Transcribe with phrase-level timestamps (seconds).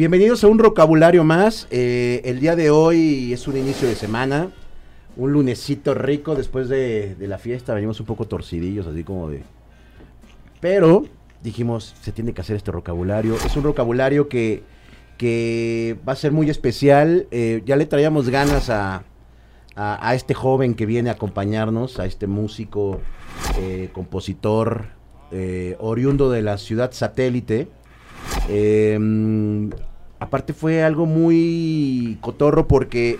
[0.00, 1.68] Bienvenidos a un vocabulario más.
[1.70, 4.48] Eh, el día de hoy es un inicio de semana,
[5.14, 7.74] un lunesito rico después de, la fiesta.
[7.74, 9.42] Venimos un poco torcidillos, así como de...
[10.58, 11.04] Pero
[11.42, 13.34] dijimos, se tiene que hacer este vocabulario.
[13.34, 14.62] Es un vocabulario que,
[15.18, 17.26] que va a ser muy especial.
[17.30, 19.04] Eh, ya le traíamos ganas a,
[19.76, 23.02] a, este joven que viene a acompañarnos, a este músico,
[23.58, 24.86] eh, compositor,
[25.78, 27.68] oriundo de la ciudad satélite.
[30.20, 33.18] Aparte fue algo muy cotorro porque,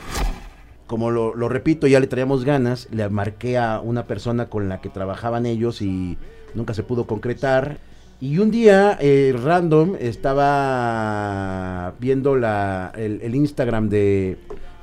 [0.87, 4.91] como lo, repito, ya le traíamos ganas, le marqué a una persona con la que
[4.91, 6.19] trabajaban ellos y
[6.55, 7.79] nunca se pudo concretar.
[8.21, 14.37] Y un día, eh, random, estaba viendo la, el, Instagram de,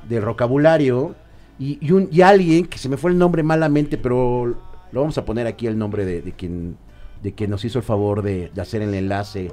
[0.08, 1.14] de Vocabulario
[1.56, 4.56] y, y un, y alguien, que se me fue el nombre malamente, pero
[4.90, 6.76] lo vamos a poner aquí el nombre de, de quien,
[7.22, 9.52] de quien nos hizo el favor de, de hacer el enlace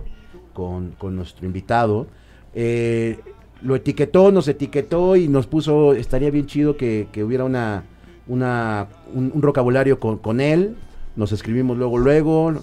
[0.53, 2.07] con, con nuestro invitado.
[2.55, 3.19] Eh,
[3.61, 7.83] lo etiquetó, nos etiquetó y nos puso, estaría bien chido que, que hubiera una,
[8.27, 10.75] una, un, un vocabulario con, con él.
[11.15, 12.53] Nos escribimos luego, luego,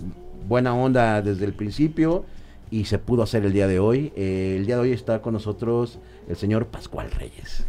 [0.49, 2.25] buena onda desde el principio
[2.71, 4.13] y se pudo hacer el día de hoy.
[4.17, 5.99] Eh, el día de hoy está con nosotros
[6.29, 7.65] el señor Pascual Reyes.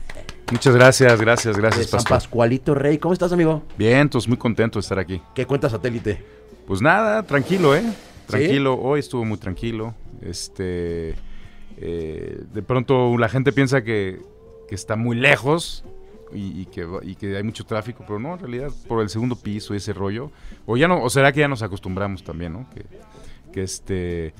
[0.51, 2.19] Muchas gracias, gracias, de gracias, San Pascual.
[2.19, 2.97] Pascualito Rey.
[2.97, 3.63] ¿Cómo estás, amigo?
[3.77, 5.19] Bien, entonces muy contento de estar aquí.
[5.33, 6.23] ¿Qué cuenta satélite?
[6.67, 7.83] Pues nada, tranquilo, ¿eh?
[8.27, 9.93] Tranquilo, hoy estuvo muy tranquilo.
[10.21, 11.15] Este,
[11.77, 14.21] eh, de pronto la gente piensa que,
[14.69, 15.85] está muy lejos
[16.33, 19.93] y, que, hay mucho tráfico, pero no, en realidad por el segundo piso y ese
[19.93, 20.31] rollo.
[20.65, 22.67] O ya no, o será que ya nos acostumbramos también, ¿no?
[22.71, 22.83] Que,
[23.51, 24.33] que este,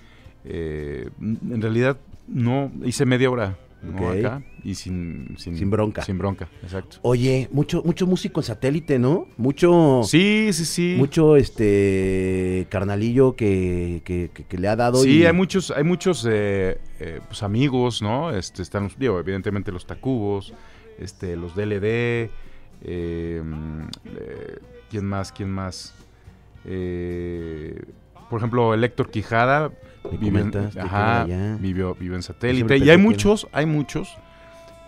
[0.43, 4.09] eh, en realidad no hice media hora ¿no?
[4.09, 6.01] Acá y sin, sin, Sin bronca.
[6.03, 6.97] Sin bronca, exacto.
[7.01, 9.27] Oye, mucho, mucho músico en satélite, ¿no?
[9.37, 10.95] Mucho, Sí, sí, sí.
[10.97, 14.97] mucho este carnalillo que, que, que- que le ha dado.
[15.03, 18.31] Sí, y- hay muchos, hay muchos eh, eh, pues, amigos, ¿no?
[18.31, 20.53] Este, están, digo, evidentemente los Tacubos,
[20.97, 22.29] este, los DLD,
[22.85, 25.31] eh, mm, eh, ¿quién más?
[25.31, 25.93] ¿Quién más?
[26.65, 27.75] Eh,
[28.33, 29.69] por ejemplo, el Héctor Quijada
[30.19, 31.23] vive en- ajá,
[31.59, 32.77] vivió, vivió en satélite.
[32.79, 34.17] Y hay muchos, hay muchos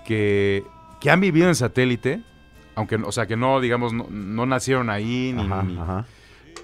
[0.03, 0.63] que,
[0.99, 2.23] que han vivido en satélite,
[2.73, 6.05] aunque, o sea, que no, digamos, no, no nacieron ahí, ni, Ajá, ni- ajá.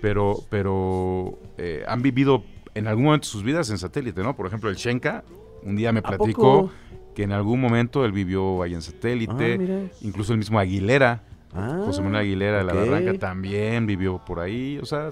[0.02, 2.44] pero, pero eh, han vivido
[2.74, 4.36] en algún momento sus vidas en satélite, ¿no?
[4.36, 5.24] Por ejemplo, el Shenka,
[5.62, 6.72] un día me ¿A platicó
[7.14, 9.82] que en algún momento él vivió ahí en Ah, satélite, mira.
[10.02, 12.74] incluso el mismo Aguilera, Ah, José Manuel Aguilera de la.
[12.74, 15.12] Barranca también vivió por ahí, o sea,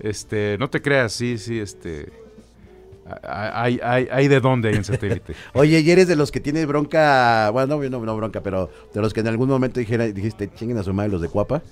[0.00, 2.10] este, no te creas, sí, sí, este,
[3.22, 5.34] hay, hay, hay de dónde ahí en satélite.
[5.52, 7.50] Oye, ¿y eres de los que tiene bronca?
[7.50, 10.78] Bueno, no, no, no bronca, pero de los que en algún momento dijera, dijiste, chinguen
[10.78, 11.62] a su madre los de Cuapa.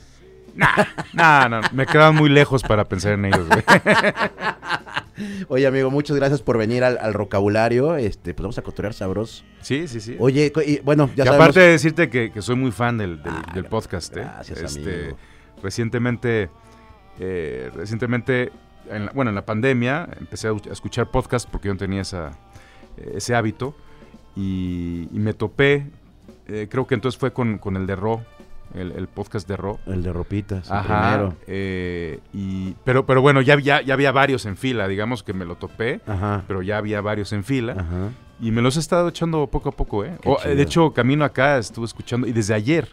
[1.15, 3.62] nah, no, me quedan muy lejos para pensar en ellos, güey.
[5.49, 7.97] Oye, amigo, muchas gracias por venir al, al vocabulario.
[7.97, 9.44] Este, pues vamos a cotorear sabroso.
[9.60, 10.16] Sí, sí, sí.
[10.19, 11.34] Oye, y, bueno, ya y sabemos.
[11.47, 14.27] aparte de decirte que, que soy muy fan del, del- Ah, del podcast, ¿eh?
[14.62, 15.16] Este, amigo.
[15.62, 16.50] Recientemente,
[17.21, 18.50] eh, recientemente,
[18.91, 22.03] en la- bueno, en la pandemia, empecé a, a escuchar podcast porque yo no tenía
[22.03, 22.31] esa,
[22.97, 23.75] eh, ese hábito
[24.37, 25.87] y, y me topé,
[26.49, 28.22] eh, creo que entonces fue con, con el de Ro,
[28.75, 29.78] el, el podcast de Ro.
[29.87, 31.37] El de ropitas, Ajá, primero.
[31.47, 35.45] eh, y, pero, pero bueno, ya, ya, ya había varios en fila, digamos que me
[35.45, 36.45] lo topé, Ajá.
[36.49, 37.72] pero ya había varios en fila.
[37.75, 38.11] Ajá.
[38.41, 40.17] Y me los he estado echando poco a poco, ¿eh?
[40.25, 42.89] O, de hecho, camino acá estuve escuchando, y desde ayer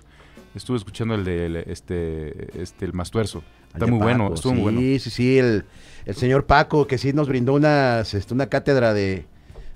[0.55, 3.43] estuve escuchando el de el- este, este, el Mastuerzo.
[3.73, 4.79] Está muy bueno, estuvo sí, muy bueno.
[4.99, 5.65] Sí, sí, el,
[6.05, 9.25] el señor Paco, que sí nos brindó unas, este, una cátedra de,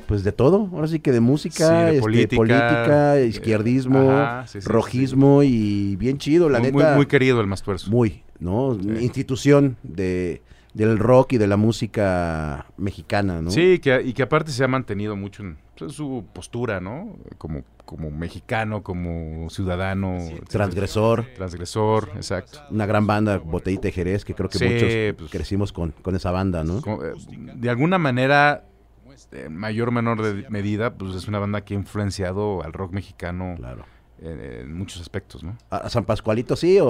[0.08, 2.02] pues de todo, ahora sí que de música, Sí, de este,
[2.36, 6.88] política, eh, izquierdismo, ajá, sí, sí, rojismo y bien chido, la muy, neta.
[6.90, 7.92] muy, muy querido el Mastuerzo.
[7.92, 8.74] Muy, ¿no?
[9.00, 10.42] Institución de,
[10.74, 13.52] del rock y de la música mexicana, ¿no?
[13.52, 17.16] Sí, que, y que aparte se ha mantenido mucho en pues, su postura, ¿no?
[17.38, 20.18] Como, como mexicano, como ciudadano.
[20.50, 22.60] Transgresor, Transgresor, exacto.
[22.70, 25.32] una gran banda, Botellita de Jerez, que creo que Sí, muchos pues.
[25.32, 26.82] crecimos con, con esa banda, ¿no?
[26.82, 27.14] Como, eh,
[27.56, 28.66] de alguna manera,
[29.32, 32.94] en mayor o menor de- medida, pues es una banda que ha influenciado al rock
[32.94, 33.86] mexicano Claro.
[34.22, 35.58] en, en muchos aspectos, ¿no?
[35.70, 36.88] ¿A, San Pascualito sí o...?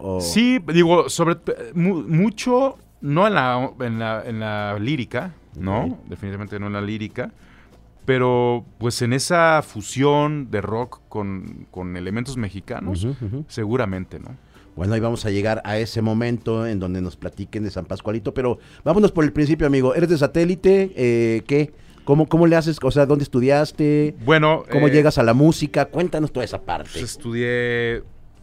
[0.00, 1.36] o- Sí, digo, sobre
[1.74, 5.98] mu- mucho, no en la, en la, en la lírica, ¿no?
[6.08, 7.32] Definitivamente no en la lírica,
[8.04, 13.06] pero pues en esa fusión de rock con, con elementos mexicanos,
[13.48, 14.36] seguramente, ¿no?
[14.76, 18.32] Bueno, ahí vamos a llegar a ese momento en donde nos platiquen de San Pascualito,
[18.32, 19.94] pero vámonos por el principio, amigo.
[19.94, 20.92] ¿Eres de satélite?
[20.96, 21.72] Eh, ¿Qué?
[22.04, 22.78] ¿Cómo, ¿Cómo le haces?
[22.82, 24.16] O sea, ¿dónde estudiaste?
[24.24, 25.86] Bueno, ¿Cómo eh, llegas a la música?
[25.86, 26.88] Cuéntanos toda esa parte.
[26.92, 28.02] pues, estudié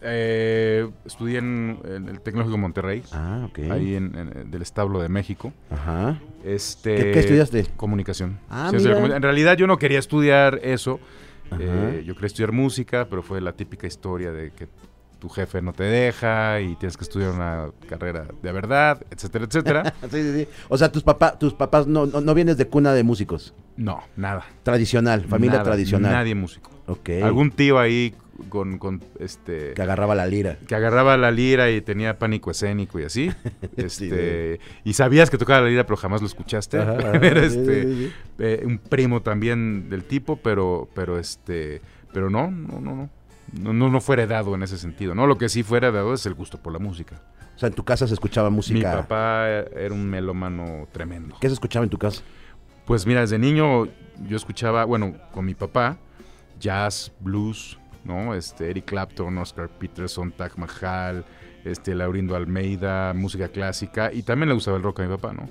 [0.10, 3.60] Eh, estudié en, en el Tecnológico Monterrey, Ah, ok.
[3.72, 5.52] ahí en, en- del establo de México.
[5.70, 6.20] Ajá.
[6.46, 7.66] Este, ¿Qué, qué estudiaste?
[7.76, 8.40] Comunicación.
[8.50, 8.98] Ah, mira.
[9.00, 11.00] comu- En realidad yo no quería estudiar eso.
[11.60, 14.68] Eh, yo quería estudiar música, pero fue la típica historia de que
[15.20, 19.94] tu jefe no te deja y tienes que estudiar una carrera de verdad, etcétera, etcétera.
[20.12, 20.48] Sí, sí, sí.
[20.70, 23.54] O sea, tus, papá, tus papás no, no, no vienes de cuna de músicos.
[23.78, 24.46] No, nada.
[24.64, 26.12] Tradicional, familia Nada, tradicional.
[26.12, 26.70] Nadie músico.
[26.86, 27.10] Ok.
[27.24, 28.14] Algún tío ahí
[28.50, 30.58] con, con este que agarraba la lira.
[30.68, 33.32] que agarraba la lira y tenía pánico escénico y así.
[33.78, 36.80] Sí, este, y sabías que tocaba la lira, pero jamás lo escuchaste.
[36.80, 38.14] Ajá, ajá, Era, este, sí, sí.
[38.40, 41.82] eh, un primo también del tipo, pero, pero este,
[42.14, 43.10] pero no, no, no, no.
[43.74, 45.26] No, no, fue heredado en ese sentido, ¿no?
[45.26, 47.22] Lo que sí fue heredado es el gusto por la música.
[47.56, 48.92] O sea, en tu casa se escuchaba Mi música.
[48.92, 51.38] papá era un melómano tremendo.
[51.40, 52.22] ¿Qué se escuchaba en tu casa?
[52.86, 53.86] Pues mira, desde niño
[54.28, 55.98] yo escuchaba, bueno, con mi papá,
[56.60, 58.34] jazz, blues, ¿no?
[58.34, 61.26] Este, Eric Clapton, Oscar Peterson, Taj Mahal,
[61.66, 65.50] este, Laurindo Almeida, música clásica, y también le gustaba el rock a mi papá, ¿no?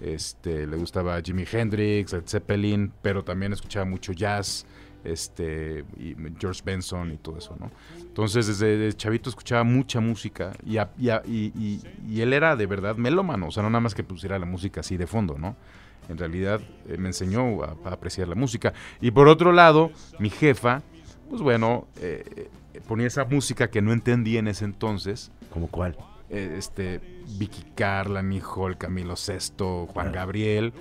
[0.00, 4.66] Este, le gustaba Jimi Hendrix, Led Zeppelin, pero también escuchaba mucho jazz,
[5.04, 7.70] este, y George Benson y todo eso, ¿no?
[8.00, 11.10] Entonces, desde, chavito escuchaba mucha música y, a- y,
[12.08, 14.80] y- él era de verdad melómano, o sea, no nada más que pusiera la música
[14.80, 15.56] así de fondo, ¿no?
[16.08, 18.74] En realidad eh, me enseñó a apreciar la música.
[19.00, 20.82] Y por otro lado, mi jefa,
[21.28, 25.96] pues bueno, eh, eh, ponía esa música que no entendía en ese entonces, ¿Como cuál?
[26.30, 27.00] eh, este,
[27.38, 30.12] Vicky Carla, Nicole, Camilo Sesto, Juan.
[30.12, 30.72] Gabriel,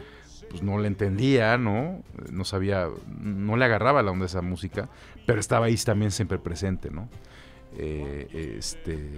[0.49, 2.03] pues no le entendía, ¿no?
[2.31, 2.87] No sabía,
[3.19, 4.89] no le agarraba la onda esa música,
[5.25, 7.09] pero estaba ahí también siempre presente, ¿no?
[7.75, 9.09] Eh, este,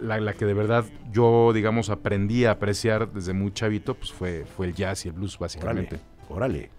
[0.00, 4.66] la que de verdad yo, digamos, aprendí a apreciar desde muy chavito, pues fue, fue
[4.66, 6.00] el jazz y el blues, básicamente.
[6.28, 6.70] Órale.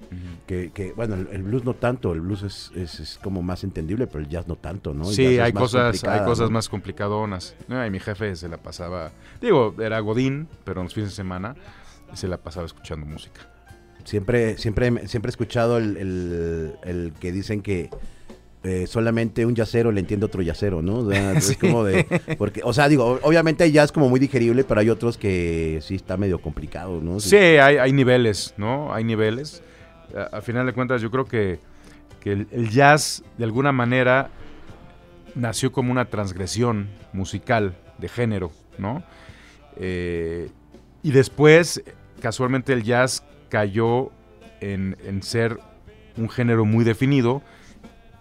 [0.47, 3.63] Que, que, bueno, el, el blues no tanto, el blues es, es, es como más
[3.63, 5.09] entendible, pero el jazz no tanto, ¿no?
[5.09, 6.53] El Sí, hay cosas, hay cosas ¿no?
[6.55, 7.55] más complicadonas.
[7.69, 9.11] Ay, mi jefe se la pasaba,
[9.41, 11.55] digo, era Godín, pero en los fines de semana
[12.13, 13.41] se la pasaba escuchando música.
[14.03, 17.89] Siempre, siempre, siempre he escuchado el, el- el que dicen que
[18.65, 20.97] eh, solamente un yacero le entiende otro yacero, ¿no?
[20.97, 22.05] O sea, es como de,
[22.37, 25.95] porque, o sea, digo, obviamente hay jazz como muy digerible, pero hay otros que sí
[25.95, 27.19] está medio complicado, ¿no?
[27.19, 28.91] Sí, hay, hay niveles, ¿no?
[28.91, 29.61] Hay niveles.
[30.15, 31.59] A, a final de cuentas, yo creo que,
[32.19, 34.31] que el, el jazz, de alguna manera,
[35.35, 39.03] nació como una transgresión musical de género, ¿no?
[39.77, 40.49] Eh,
[41.03, 41.83] y después,
[42.19, 44.11] casualmente, el jazz cayó
[44.59, 45.59] en, en ser
[46.17, 47.43] un género muy definido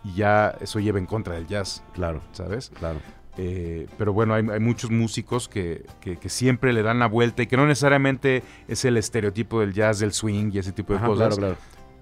[0.05, 2.71] y ya eso lleva en contra del jazz, Claro, ¿sabes?
[2.79, 3.01] claro.
[3.37, 7.43] Eh, pero bueno, hay, hay muchos músicos que, que- que siempre le dan la vuelta
[7.43, 10.99] y que no necesariamente es el estereotipo del jazz, del swing y ese tipo de
[11.01, 11.37] Ajá, cosas.
[11.39, 11.57] claro, claro.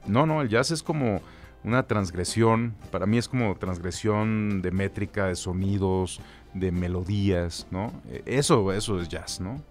[0.06, 1.22] No, no, el jazz es como
[1.64, 6.20] una transgresión, para mí es como transgresión de métrica, de sonidos,
[6.52, 7.92] de melodías, ¿no?
[8.10, 9.62] Eh, Eso, eso es jazz, ¿no?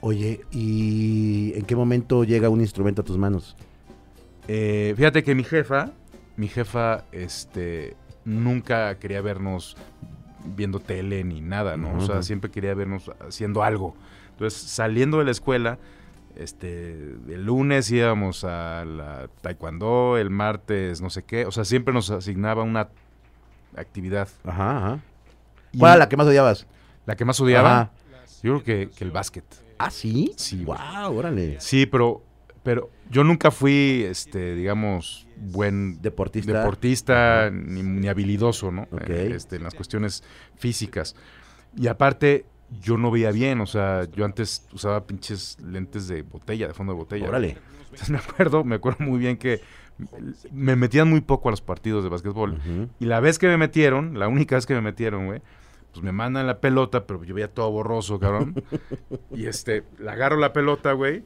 [0.00, 3.56] Oye, ¿y en qué momento llega un instrumento a tus manos?
[4.46, 5.90] Eh, fíjate que mi jefa,
[6.38, 9.76] mi jefa, este, nunca quería vernos
[10.44, 11.98] viendo tele ni nada, ¿no?
[11.98, 13.94] O sea, siempre quería vernos haciendo algo.
[14.30, 15.78] Entonces, saliendo de la escuela,
[16.36, 21.92] este, el lunes íbamos a la taekwondo, el martes no sé qué, o sea, siempre
[21.92, 22.88] nos asignaba una
[23.76, 24.28] actividad.
[24.44, 24.98] Ajá, ajá.
[25.72, 26.66] Y ¿Cuál era la que más odiabas?
[27.04, 27.80] la que más odiaba?
[27.80, 27.90] Ajá.
[28.44, 29.44] Yo creo que, que el básquet.
[29.78, 30.32] ¿Ah, sí?
[30.36, 30.64] Sí.
[30.64, 31.60] Wow, órale.
[31.60, 32.22] Sí, pero,
[32.62, 36.52] pero yo nunca fui, este, digamos, buen Deportista.
[36.52, 38.88] deportista ni, ni habilidoso, ¿no?
[39.06, 40.24] Eh, este, en las cuestiones
[40.56, 41.16] físicas.
[41.76, 42.46] Y aparte,
[42.80, 46.92] yo no veía bien, o sea, yo antes usaba pinches lentes de botella, de fondo
[46.92, 47.28] de botella.
[47.28, 47.56] Órale.
[47.84, 49.60] Entonces me acuerdo, me acuerdo muy bien que
[50.52, 52.60] me metían muy poco a los partidos de básquetbol.
[53.00, 55.42] Y la vez que me metieron, la única vez que me metieron, güey,
[55.92, 58.62] pues me mandan la pelota, pero yo veía todo borroso, cabrón.
[59.34, 61.24] y este, le agarro la pelota, güey.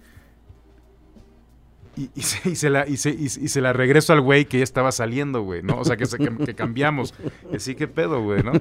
[1.97, 4.59] Y, y se, y se la, y, se, y, se- la regreso al güey que
[4.59, 5.79] ya estaba saliendo, güey, ¿no?
[5.79, 7.13] O sea, que, se- que, que cambiamos.
[7.55, 8.53] Así, ¿qué pedo, güey, no?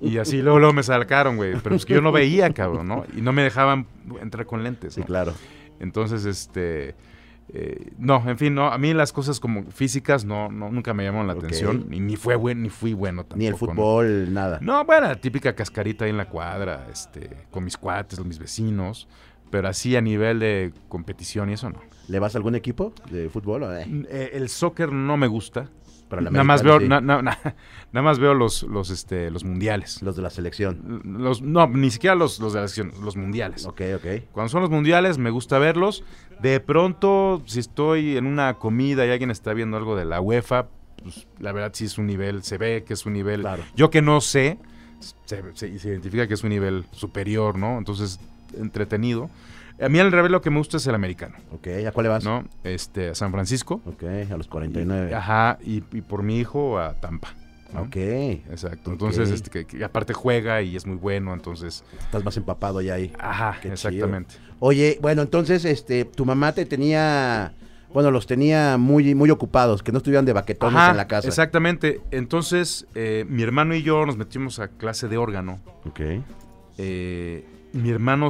[0.00, 1.54] Y así luego, luego me sacaron, güey.
[1.62, 3.04] Pero es que yo no veía, cabrón, ¿no?
[3.16, 3.86] Y no me dejaban
[4.20, 5.06] entrar con lentes, Sí, ¿no?
[5.06, 5.32] claro.
[5.78, 6.94] Entonces, este...
[7.50, 11.04] eh, no, en fin, no, a mí las cosas como físicas no, no nunca me
[11.04, 13.38] llamaron la atención, ni, ni fue buen, ni fui bueno tampoco.
[13.38, 13.58] Ni el ¿no?
[13.58, 14.58] fútbol, nada.
[14.60, 19.06] No, bueno, la típica cascarita ahí en la cuadra, este, con mis cuates, mis vecinos,
[19.50, 21.80] pero así a nivel de competición y eso no.
[22.08, 23.62] ¿Le vas a algún equipo de fútbol?
[23.64, 23.86] o, eh?
[24.08, 25.68] Eh, el soccer no me gusta.
[26.08, 26.86] Para el nada más veo, sí.
[26.86, 27.38] na- na- na-
[27.92, 30.02] nada más veo los, los, este, los mundiales.
[30.02, 31.02] Los de la selección.
[31.04, 33.66] Los, no, ni siquiera los, los de la sección, los mundiales.
[33.66, 34.06] Ok, ok.
[34.30, 36.04] Cuando son los mundiales me gusta verlos.
[36.40, 40.68] De pronto, si estoy en una comida y alguien está viendo algo de la UEFA,
[41.02, 43.40] pues la verdad sí es un nivel, se ve que es un nivel.
[43.40, 43.64] Claro.
[43.74, 44.58] Yo que no sé,
[45.24, 47.78] se, se- se identifica que es un nivel superior, ¿no?
[47.78, 48.20] Entonces,
[48.58, 49.30] entretenido.
[49.80, 52.08] A mí al revés lo que me gusta es el americano, Ok, ¿a cuál le
[52.08, 52.24] vas?
[52.24, 52.44] ¿no?
[52.64, 53.82] Este, a San Francisco.
[53.84, 55.14] Ok, a los 49.
[55.14, 57.34] Ajá, y, y por mi hijo a Tampa.
[57.74, 57.82] ¿no?
[57.82, 58.92] Ok, Exacto.
[58.92, 61.84] Entonces, este, que, que aparte juega y es muy bueno, entonces.
[62.00, 63.12] estás más empapado ya ahí.
[63.18, 64.36] Ajá, Qué exactamente.
[64.60, 67.52] Oye, bueno, entonces, este, tu mamá te tenía,
[67.92, 71.28] bueno, los tenía muy, muy ocupados, que no estuvieran de baquetones Ajá, en la casa.
[71.28, 72.00] Exactamente.
[72.12, 75.60] Entonces, eh, mi hermano y yo nos metimos a clase de órgano.
[75.84, 76.00] Ok.
[76.78, 77.44] Eh,
[77.76, 78.28] mi hermano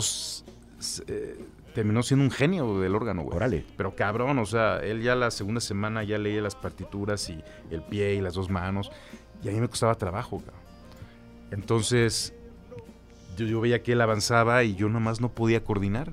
[1.06, 3.36] eh, terminó siendo un genio del órgano, güey.
[3.36, 3.64] Órale.
[3.76, 7.82] Pero cabrón, o sea, él ya la segunda semana ya leía las partituras y el
[7.82, 8.90] pie y las dos manos.
[9.42, 10.60] Y a mí me costaba trabajo, cabrón.
[11.50, 12.34] Entonces,
[13.36, 16.12] yo, yo veía que él avanzaba y yo nomás no podía coordinar.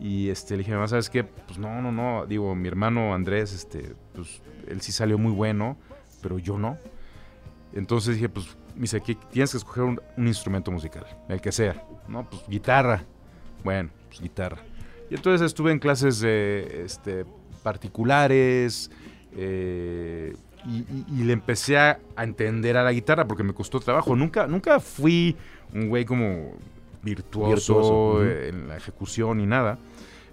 [0.00, 1.24] Y este, le dije, mamá, ¿sabes qué?
[1.24, 2.26] Pues no, no, no.
[2.26, 5.76] Digo, mi hermano Andrés, este, pues él sí salió muy bueno,
[6.22, 6.78] pero yo no.
[7.74, 11.52] Entonces dije, pues, me dice, "¿Qué- tienes que escoger un, un instrumento musical, el que
[11.52, 11.82] sea.
[12.08, 13.04] No, pues guitarra.
[13.64, 14.58] Bueno, pues guitarra.
[15.10, 17.24] Y entonces estuve en clases de este,
[17.62, 18.90] particulares
[19.36, 20.34] eh,
[20.66, 24.14] y, y- y le empecé a, entender a la guitarra porque me costó trabajo.
[24.16, 25.36] Nunca, nunca fui
[25.72, 26.52] un güey como
[27.02, 29.78] virtuoso, Virtuoso, eh, en la ejecución ni nada.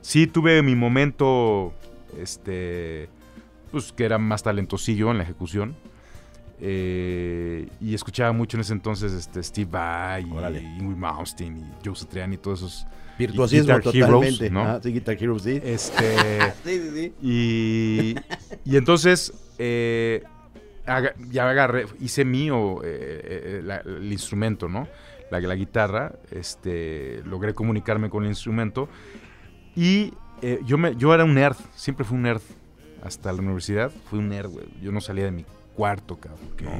[0.01, 1.73] Sí tuve mi momento,
[2.19, 3.09] este,
[3.71, 5.75] pues que era más talentosillo en la ejecución.
[6.59, 10.27] Eh, y escuchaba mucho en ese entonces este, Steve Vai y.
[10.79, 12.87] Ingrid Malmsteen y Joe Satriani y todos esos
[13.19, 14.49] Virtuosismo Guitar Heroes, totalmente.
[14.49, 14.61] ¿no?
[14.63, 15.59] Ah, sí, Guitar Hero, sí.
[15.63, 17.13] este, Sí, sí, sí.
[17.21, 18.15] y,
[18.65, 20.23] y entonces eh,
[20.85, 24.87] aga- ya agarré, hice mío eh, eh, la- el instrumento, ¿no?
[25.31, 28.87] La, la guitarra, este, logré comunicarme con el instrumento
[29.75, 32.41] y eh, yo, me, yo era un nerd, siempre fui un nerd.
[33.03, 34.65] Hasta la universidad fui un nerd, güey.
[34.81, 35.45] Yo no salía de mi
[35.77, 36.39] cuarto, cabrón.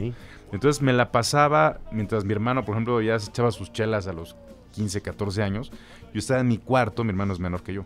[0.10, 0.14] ¿no?
[0.52, 4.14] Entonces me la pasaba, mientras mi hermano, por ejemplo, ya se echaba sus chelas a
[4.14, 4.36] los
[4.74, 5.72] 15, 14 años,
[6.14, 7.84] yo estaba en mi cuarto, mi hermano es menor que yo,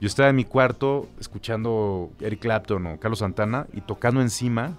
[0.00, 4.76] yo estaba en mi cuarto escuchando Eric Clapton o Carlos Santana y tocando encima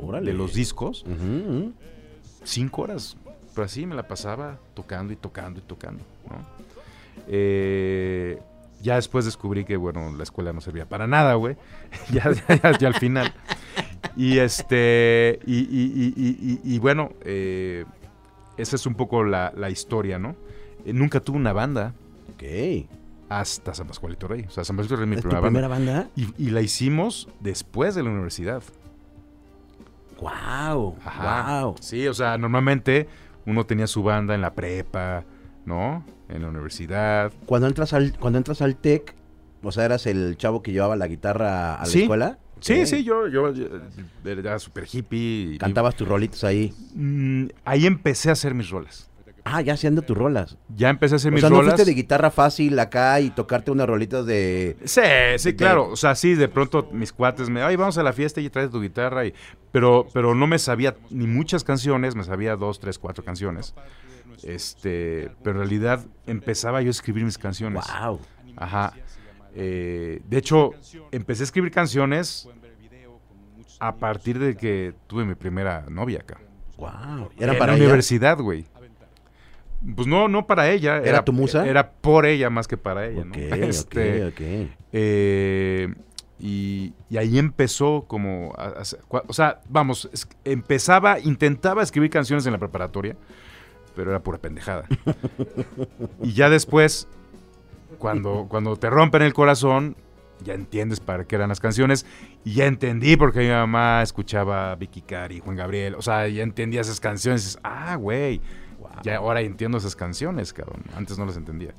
[0.00, 0.32] Órale.
[0.32, 1.04] de los discos
[2.44, 3.16] cinco horas.
[3.54, 6.02] Pero así me la pasaba tocando y tocando y tocando.
[6.28, 6.36] ¿no?
[7.28, 8.40] Eh,
[8.82, 11.56] ya después descubrí que, bueno, la escuela no servía para nada, güey.
[12.12, 13.32] ya, ya- ya al final.
[14.16, 17.84] Y este, y, y- y- bueno, eh,
[18.56, 20.36] esa es un poco la, la historia, ¿no?
[20.84, 21.94] Eh, nunca tuve una banda
[22.34, 22.86] Ok.
[23.28, 24.44] hasta San Pascualito Rey.
[24.46, 26.08] O sea, San Pascualito Rey es mi ¿Es tu primera banda.
[26.16, 28.62] y la hicimos después de la universidad.
[30.20, 30.96] Wow.
[31.04, 31.62] Ajá.
[31.64, 31.74] Wow.
[31.80, 33.08] Sí, o sea, normalmente
[33.46, 35.24] uno tenía su banda en la prepa,
[35.66, 36.04] ¿no?
[36.28, 37.32] En la universidad.
[37.46, 39.14] Cuando entras al, cuando entras al TEC,
[39.62, 42.02] o sea, eras el chavo que llevaba la guitarra a la Sí.
[42.02, 42.38] escuela.
[42.64, 43.66] Sí, sí, yo, yo, yo
[44.24, 45.54] era súper hippie.
[45.54, 46.72] y- Cantabas tus rolitos ahí.
[46.94, 49.10] Mm, ahí empecé a hacer mis rolas.
[49.46, 50.56] Ah, ya haciendo tus rolas.
[50.74, 51.74] Ya empecé a hacer O mis sea, no rolas.
[51.74, 54.78] fuiste de guitarra fácil acá y tocarte unas rolitas de...
[54.84, 55.02] Sí,
[55.36, 55.88] sí, de- claro.
[55.90, 58.70] O sea, sí, de pronto mis cuates me, ay, vamos a la fiesta y traes
[58.70, 59.26] tu guitarra.
[59.26, 59.34] Y,
[59.70, 63.74] pero, pero no me sabía ni muchas canciones, me sabía dos, tres, cuatro canciones.
[64.42, 67.84] Este, pero en realidad empezaba yo a escribir mis canciones.
[68.00, 68.20] Wow.
[68.56, 68.94] Ajá.
[69.54, 70.72] Eh, de hecho,
[71.12, 72.48] empecé a escribir canciones
[73.80, 76.38] a partir de que tuve mi primera novia acá.
[76.76, 77.30] Wow.
[77.38, 77.84] Era la para ella?
[77.84, 78.66] universidad, güey.
[79.94, 80.98] Pues no, no para ella.
[80.98, 81.66] ¿Era tu musa?
[81.68, 83.54] Era por ella más que para ella, Ok, ¿no?
[83.56, 84.32] Este,
[84.92, 85.94] eh,
[86.38, 88.54] y, y ahí empezó como...
[88.56, 93.16] a- a- cua- o sea, vamos, es- empezaba, intentaba escribir canciones en la preparatoria,
[93.94, 94.86] pero era pura pendejada.
[96.22, 97.06] y ya después,
[97.94, 99.96] cuando, cuando te rompen el corazón,
[100.42, 102.06] ya entiendes para qué eran las canciones.
[102.44, 105.94] Y ya entendí por qué mi mamá escuchaba Vicky Cari, Juan Gabriel.
[105.94, 107.42] O sea, ya entendía esas canciones.
[107.42, 108.40] y dices, ah, güey.
[109.02, 110.82] Ya ahora entiendo esas canciones, cabrón.
[110.94, 111.74] Antes no las entendía.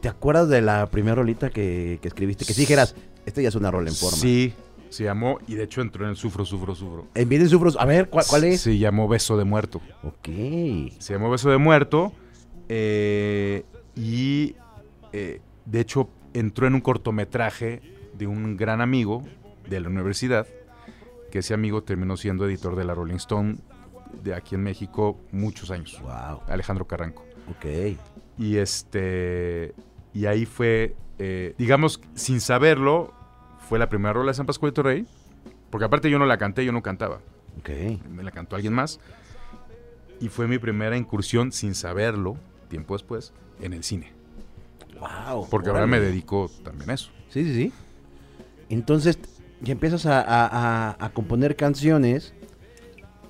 [0.00, 2.44] ¿Te acuerdas de la primera rolita que, que escribiste?
[2.44, 2.94] Que sí dijeras,
[3.26, 4.16] esta ya es una rola en forma.
[4.16, 4.52] Sí,
[4.90, 7.06] se llamó y de hecho entró en el Sufro, Sufro, Sufro.
[7.14, 8.60] En de sufros, a ver, ¿cuál, cuál es?
[8.60, 9.80] Se llamó Beso de Muerto.
[10.02, 10.28] Ok.
[10.98, 12.12] Se llamó Beso de Muerto
[12.68, 13.64] eh,
[13.96, 14.56] y
[15.12, 17.80] eh, de hecho entró en un cortometraje
[18.14, 19.22] de un gran amigo
[19.68, 20.46] de la universidad,
[21.30, 23.56] que ese amigo terminó siendo editor de la Rolling Stone
[24.22, 26.40] de aquí en México muchos años, Wow.
[26.48, 27.24] Alejandro Carranco.
[27.50, 27.96] Ok.
[28.38, 29.74] Y este
[30.14, 33.12] y ahí fue, eh, digamos, sin saberlo,
[33.68, 35.06] fue la primera rola de San Pascualito Rey,
[35.70, 37.20] porque aparte yo no la canté, yo no cantaba,
[37.58, 37.68] Ok.
[38.10, 38.98] me la cantó alguien más,
[40.20, 42.36] y fue mi primera incursión sin saberlo,
[42.68, 44.12] tiempo después, en el cine,
[45.00, 45.46] Wow.
[45.50, 47.10] porque ahora me dedico también a eso.
[47.28, 47.72] Sí, sí, sí.
[48.68, 49.18] Entonces,
[49.60, 50.46] ya empiezas a, a-
[50.90, 52.34] a- a componer canciones.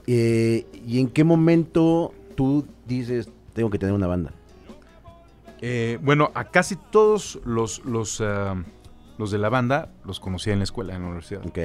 [0.06, 4.32] eh, ¿Y en qué momento tú dices, tengo que tener una banda?
[5.60, 8.54] Eh, bueno, a casi todos los, los, ah,
[9.18, 11.44] los de la banda los conocí en la escuela, en la universidad.
[11.46, 11.58] Ok.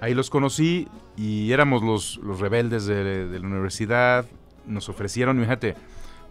[0.00, 4.26] Ahí los conocí y éramos los, los rebeldes de, de la universidad.
[4.66, 5.74] Nos ofrecieron, fíjate,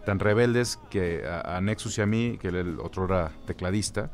[0.04, 4.10] tan rebeldes que a, a Nexus y a mí, que el otro era tecladista,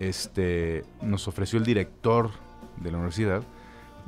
[0.00, 2.30] este, nos ofreció el director
[2.78, 3.42] de la universidad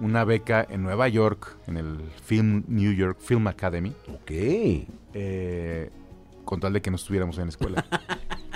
[0.01, 4.31] una beca en Nueva York, en el Film New York Film Academy, Ok.
[5.15, 5.91] eh,
[6.45, 7.85] con tal de que no estuviéramos en la escuela.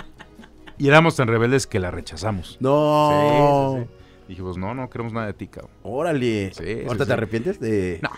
[0.77, 2.57] y éramos tan rebeldes que la rechazamos.
[2.59, 3.75] No.
[3.77, 4.25] Sí, sí, sí.
[4.27, 5.71] Dijimos, no, no queremos nada de ti, cabrón.
[5.81, 6.51] Órale.
[6.85, 7.99] ¿Ahorita te arrepientes de.?
[8.03, 8.09] No.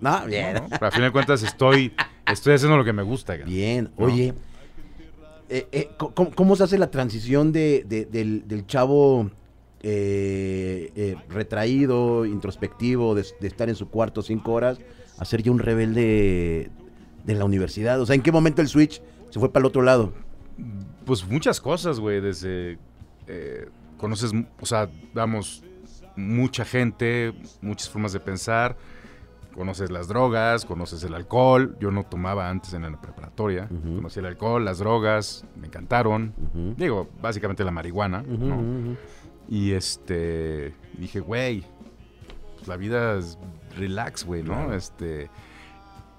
[0.00, 0.54] No, bien.
[0.54, 1.92] No, no, pero a fin de cuentas estoy,
[2.32, 3.36] estoy haciendo lo que me gusta.
[3.36, 3.90] Bien.
[3.98, 4.06] No.
[4.06, 4.34] Oye,
[5.48, 9.30] eh, eh, ¿cómo, cómo se hace la transición de, de- del, del chavo
[9.82, 14.78] eh, eh, retraído, introspectivo, de, de estar en su cuarto cinco horas,
[15.18, 16.70] a ser ya un rebelde
[17.24, 18.00] de la universidad?
[18.00, 20.12] O sea, ¿en qué momento el switch se fue para el otro lado?
[21.04, 22.78] Pues muchas cosas, güey, desde...
[23.26, 25.62] eh, conoces, o sea, vamos,
[26.16, 28.76] mucha gente, muchas formas de pensar,
[29.54, 33.96] conoces las drogas, conoces el alcohol, yo no tomaba antes en la preparatoria, Ujú.
[33.96, 36.32] conocí el alcohol, las drogas, me encantaron,
[36.76, 38.96] digo, básicamente la marihuana, ¿no?
[39.48, 41.64] Y este, dije, güey,
[42.56, 43.38] pues la vida es
[43.76, 44.54] relax, güey, ¿no?
[44.54, 44.74] Claro.
[44.74, 45.28] Este,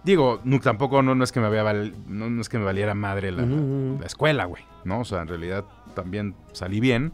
[0.03, 2.65] digo, no, tampoco no, no es que me había val- no, no es que me
[2.65, 4.99] valiera madre la, la escuela, güey, ¿no?
[5.01, 5.63] O sea, en realidad
[5.95, 7.13] también salí bien,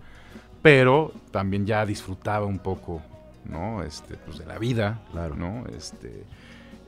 [0.62, 3.02] pero también ya disfrutaba un poco,
[3.50, 3.84] ¿no?
[3.84, 5.36] Este, pues de la vida, Claro.
[5.36, 5.66] ¿no?
[5.75, 6.24] Este,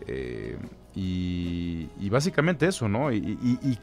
[0.07, 0.57] eh,
[0.95, 3.11] y, y básicamente eso, ¿no?
[3.11, 3.77] Y,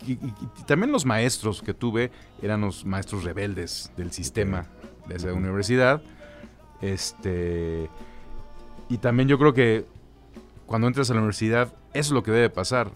[0.67, 2.11] también los maestros que tuve
[2.43, 4.67] eran los maestros rebeldes del sistema
[5.07, 6.03] de esa universidad.
[6.81, 7.89] Este,
[8.89, 9.87] y también yo creo que
[10.67, 12.91] cuando entras a la universidad, eso es lo que debe pasar.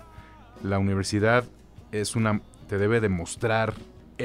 [0.62, 1.44] La universidad
[1.92, 3.74] es una, te debe demostrar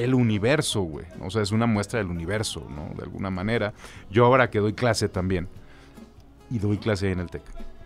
[0.03, 1.05] el universo, güey.
[1.21, 2.93] O sea, es una muestra del universo, ¿no?
[2.96, 3.74] De alguna manera.
[4.09, 5.48] Yo ahora que doy clase también,
[6.51, 7.41] y doy clase en el TEC,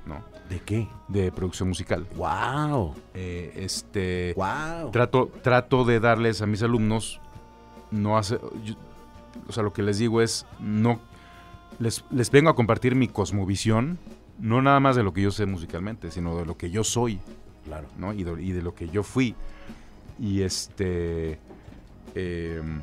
[0.06, 0.24] ¿no?
[0.50, 0.88] ¿De qué?
[1.08, 2.08] De producción musical.
[2.16, 2.96] ¡Wow!
[3.14, 4.92] Eh, este, ¡Wow!
[4.92, 7.22] trato, trato de darles a mis alumnos,
[7.92, 8.76] no hace, yo-
[9.48, 11.00] o sea, lo que les digo es, no,
[11.80, 14.00] les, les vengo a compartir mi cosmovisión,
[14.40, 17.20] no nada más de lo que yo sé musicalmente, sino de lo que yo soy,
[17.66, 17.88] Claro.
[17.98, 18.14] ¿no?
[18.14, 19.36] Y de, y de lo que yo fui.
[20.20, 21.38] Y este,
[22.16, 22.82] em,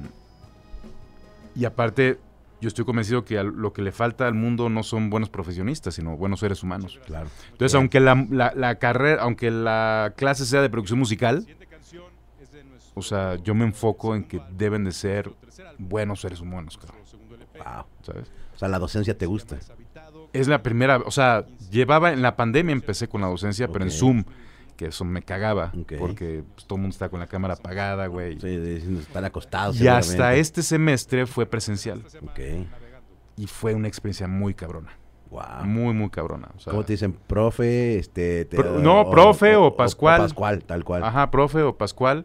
[1.55, 2.19] y aparte,
[2.61, 6.17] yo estoy convencido que lo que le falta al mundo no son buenos profesionistas, sino
[6.17, 6.99] buenos seres humanos.
[7.07, 7.29] Claro.
[7.53, 11.47] Entonces, aunque la, la- la carrera, aunque la clase sea de producción musical,
[12.95, 15.31] o sea, yo me enfoco en que deben de ser
[15.79, 16.97] buenos seres humanos, cabrón,
[17.57, 17.85] Wow.
[18.03, 18.31] ¿sabes?
[18.55, 19.59] O sea, la docencia te gusta.
[20.33, 23.91] Es la primera, o sea, llevaba en la pandemia empecé con la docencia, pero en.
[23.91, 24.25] Zoom,
[24.77, 25.95] que eso me cagaba, Ok.
[25.99, 28.39] porque pues, todo el mundo está con la cámara apagada, güey.
[28.41, 29.81] Sí, están acostados.
[29.81, 32.41] y hasta este semestre fue presencial Ok.
[33.37, 34.93] y fue una experiencia muy cabrona,
[35.31, 35.65] Wow.
[35.65, 36.49] muy, muy cabrona.
[36.57, 37.13] o sea, ¿Cómo te dicen?
[37.27, 37.99] ¿Profe?
[37.99, 40.21] Este, te- Pro- no, profe o Pascual.
[40.21, 41.03] Pascual, tal cual.
[41.05, 42.25] Ajá, profe o Pascual.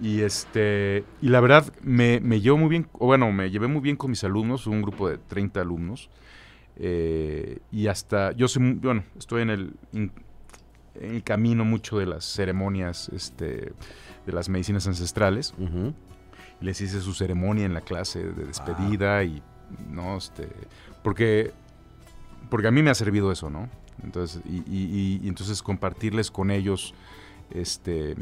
[0.00, 3.80] Y este y la verdad me, me llevo muy bien, o bueno, me llevé muy
[3.80, 6.10] bien con mis alumnos, un grupo de 30 alumnos.
[6.76, 10.10] eh, y hasta, yo soy, bueno, estoy en el, in-
[11.00, 13.72] el camino mucho de las ceremonias, este,
[14.26, 15.54] de las medicinas ancestrales.
[15.58, 15.92] Ujú.
[16.60, 19.42] Les hice su ceremonia en la clase de despedida y,
[19.90, 20.48] no, este,
[21.02, 21.52] porque,
[22.50, 23.68] porque a mí me ha servido eso, ¿no?
[24.02, 26.94] Entonces, y- y- y entonces compartirles con ellos,
[27.50, 28.14] este,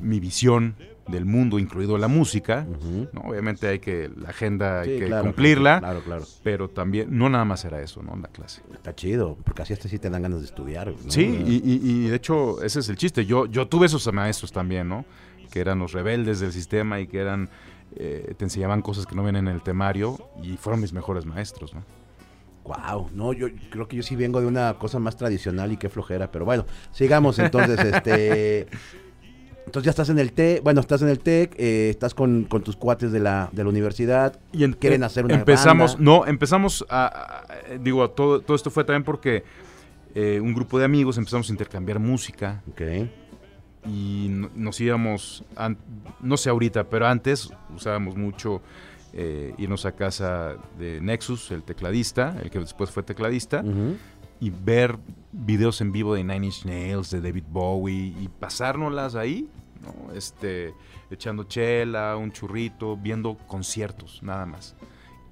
[0.00, 0.74] mi visión
[1.06, 2.66] del mundo, incluido la música.
[3.12, 3.20] ¿no?
[3.22, 6.24] Obviamente hay que, la agenda hay Sí, que claro, cumplirla, Claro, claro.
[6.42, 8.16] pero también, no nada más era eso, ¿no?
[8.16, 8.62] La clase.
[8.72, 10.88] Está chido, porque así hasta sí te dan ganas de estudiar.
[10.88, 11.10] ¿no?
[11.10, 13.26] Sí, y, y- y de hecho ese es el chiste.
[13.26, 15.04] Yo, yo tuve esos maestros también, ¿no?
[15.50, 17.50] Que eran los rebeldes del sistema y que eran,
[17.96, 21.74] eh, te enseñaban cosas que no ven en el temario y fueron mis mejores maestros,
[21.74, 21.82] ¿no?
[22.64, 25.90] Wow, no, yo creo que yo sí vengo de una cosa más tradicional y qué
[25.90, 28.68] flojera, pero bueno, sigamos entonces, este...
[29.66, 32.62] Entonces ya estás en el TEC, bueno, estás en el TEC, eh, estás con, con
[32.62, 36.04] tus cuates de la, de la universidad, Y en- quieren em- hacer una empezamos, banda.
[36.04, 37.38] no, empezamos a, a-
[37.74, 39.42] a- digo, todo, todo esto fue también porque
[40.14, 42.62] eh, un grupo de amigos empezamos a intercambiar música.
[42.70, 42.82] Ok,
[43.86, 45.78] y no- nos íbamos, an-
[46.20, 48.62] no sé ahorita, pero antes usábamos mucho
[49.16, 53.96] eh, irnos a casa de Nexus, el tecladista, el que después fue tecladista, ujú,
[54.44, 54.98] y ver
[55.32, 59.48] videos en vivo de Nine Inch Nails, de David Bowie, y pasárnoslas ahí,
[59.82, 60.12] ¿no?
[60.14, 60.74] Este,
[61.10, 64.74] echando chela, un churrito, viendo conciertos, nada más.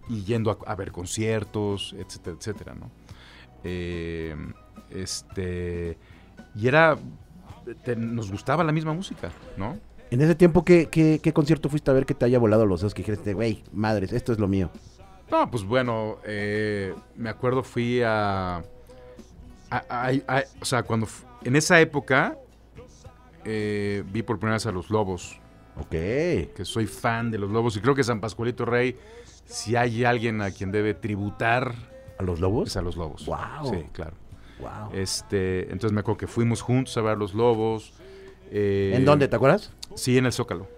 [0.08, 2.90] Y yendo a, a ver conciertos, etcétera, etcétera, ¿no?
[3.64, 4.34] Eh,
[4.90, 5.98] este,
[6.54, 6.96] y era,
[7.84, 9.76] te- nos gustaba la misma música, ¿no?
[10.10, 12.80] En ese tiempo, ¿qué, qué, qué concierto fuiste a ver que te haya volado los
[12.80, 12.94] dedos?
[12.94, 14.70] Que dijiste, güey, madres, esto es lo mío.
[15.30, 18.62] No, pues bueno, eh, me acuerdo fui a,
[20.60, 21.06] o sea, cuando
[21.44, 22.36] en esa época
[23.44, 25.38] eh, vi por primera vez a los Lobos,
[25.80, 25.90] Ok.
[25.90, 28.96] que soy fan de los Lobos y creo que San Pascualito Rey,
[29.46, 31.74] si hay alguien a quien debe tributar
[32.18, 32.68] ¿A los lobos?
[32.68, 33.24] es a los Lobos.
[33.26, 33.66] Guau.
[33.74, 34.12] Sí, claro.
[34.60, 34.90] Wow.
[34.92, 37.94] Este, entonces me acuerdo que fuimos juntos a ver a los Lobos.
[38.50, 39.26] eh, ¿En dónde?
[39.28, 39.72] ¿Te acuerdas?
[39.94, 40.68] Sí, en el Zócalo.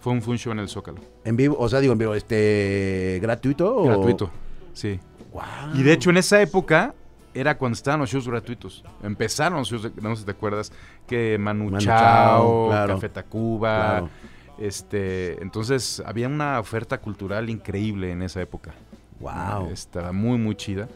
[0.00, 1.00] Fue un, fue un show en el Zócalo.
[1.24, 4.30] En vivo, o sea, digo en vivo, este, gratuito o Gratuito.
[4.72, 5.00] Sí.
[5.32, 5.42] Wow.
[5.74, 6.94] Y de hecho en esa época
[7.34, 8.84] era cuando estaban los shows gratuitos.
[9.02, 10.72] Empezaron los shows, no sé si te acuerdas,
[11.06, 12.94] que Manu, Manu Chao, Chao, claro.
[12.94, 13.76] Café Tacuba.
[13.88, 14.10] Claro.
[14.58, 18.74] Este, entonces había una oferta cultural increíble en esa época.
[19.20, 19.70] Wow.
[19.72, 20.88] Estaba muy, muy chida.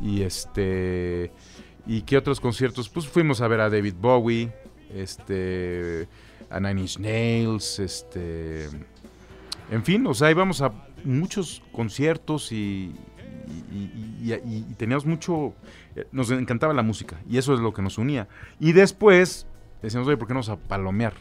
[0.00, 1.30] Y este.
[1.86, 2.88] ¿Y qué otros conciertos?
[2.88, 4.52] Pues fuimos a ver a David Bowie,
[4.94, 6.08] este.
[6.50, 8.68] A Nine Inch Nails, este.
[9.70, 10.72] En fin, o sea, íbamos a
[11.04, 12.94] muchos conciertos y.
[13.46, 15.54] y- y- y- y teníamos mucho.
[15.94, 18.28] eh, Nos encantaba la música y eso es lo que nos unía.
[18.60, 19.46] Y después
[19.82, 21.14] decíamos, oye, ¿por qué no vamos a palomear?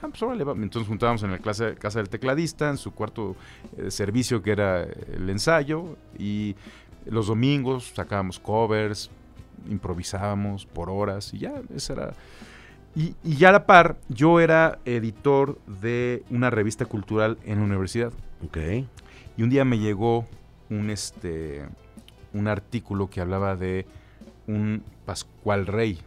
[0.00, 0.52] Ah, pues órale, va.
[0.52, 3.34] Entonces juntábamos en la clase, casa del tecladista, en su cuarto
[3.76, 6.54] eh, servicio que era el ensayo y
[7.06, 9.10] los domingos sacábamos covers,
[9.68, 12.12] improvisábamos por horas y ya, esa era...
[12.94, 17.64] Y, y ya a la par, yo era editor de una revista cultural en la
[17.64, 18.12] universidad
[18.44, 18.56] Ok.
[19.36, 20.26] y un día me llegó
[20.70, 21.66] un, este,
[22.32, 23.86] un artículo que hablaba de
[24.46, 25.98] un Pascual Rey,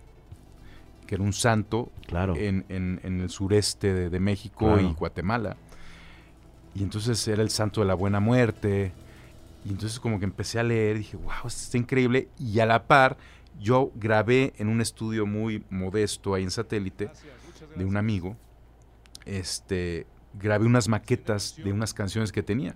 [1.08, 2.36] que era un santo Claro.
[2.36, 4.82] en, en- en el sureste de, de México Claro.
[4.82, 5.58] y Guatemala.
[6.74, 8.94] Y entonces era el santo de la buena muerte.
[9.66, 12.30] Y entonces como que empecé a leer, dije, wow, esto está increíble.
[12.40, 13.18] Y a la par,
[13.60, 17.10] yo grabé en un estudio muy modesto ahí en satélite
[17.76, 18.38] de un amigo.
[19.26, 22.76] Este, grabé unas maquetas de unas canciones que tenía,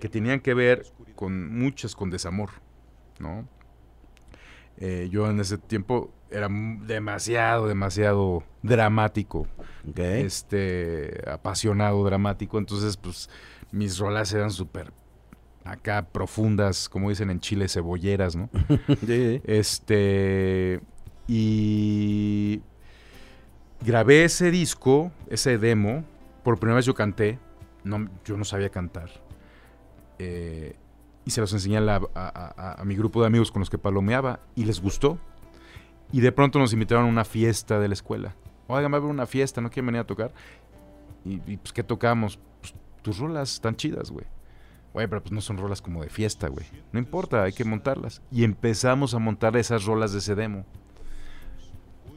[0.00, 0.84] que tenían que ver
[1.14, 2.50] con muchas con desamor,
[3.18, 3.46] ¿no?
[4.78, 9.46] Eh, yo en ese tiempo era demasiado, demasiado dramático,
[9.96, 12.58] este, apasionado, dramático.
[12.58, 13.28] Entonces, pues,
[13.72, 14.92] mis rolas eran súper
[15.64, 18.48] acá profundas, como dicen en Chile, cebolleras, ¿no?
[19.06, 19.40] Sí.
[19.44, 20.80] Este.
[21.28, 22.62] Y.
[23.82, 26.04] Grabé ese disco, ese demo.
[26.42, 27.38] Por primera vez yo canté.
[27.84, 29.10] No, yo no sabía cantar.
[30.22, 30.76] Eh,
[31.24, 33.70] y se los enseñé a, la- a- a- a mi grupo de amigos con los
[33.70, 34.40] que palomeaba.
[34.54, 35.18] Y les gustó.
[36.12, 38.34] Y de pronto nos invitaron a una fiesta de la escuela.
[38.66, 40.32] Oigan, va a haber una fiesta, ¿no quieren venir a tocar?
[41.24, 42.38] Y, y, pues, ¿qué tocamos?
[42.60, 44.26] Pues tus rolas están chidas, güey.
[44.92, 46.66] Güey, pero pues no son rolas como de fiesta, güey.
[46.92, 48.22] No importa, hay que montarlas.
[48.32, 50.64] Y empezamos a montar esas rolas de ese demo.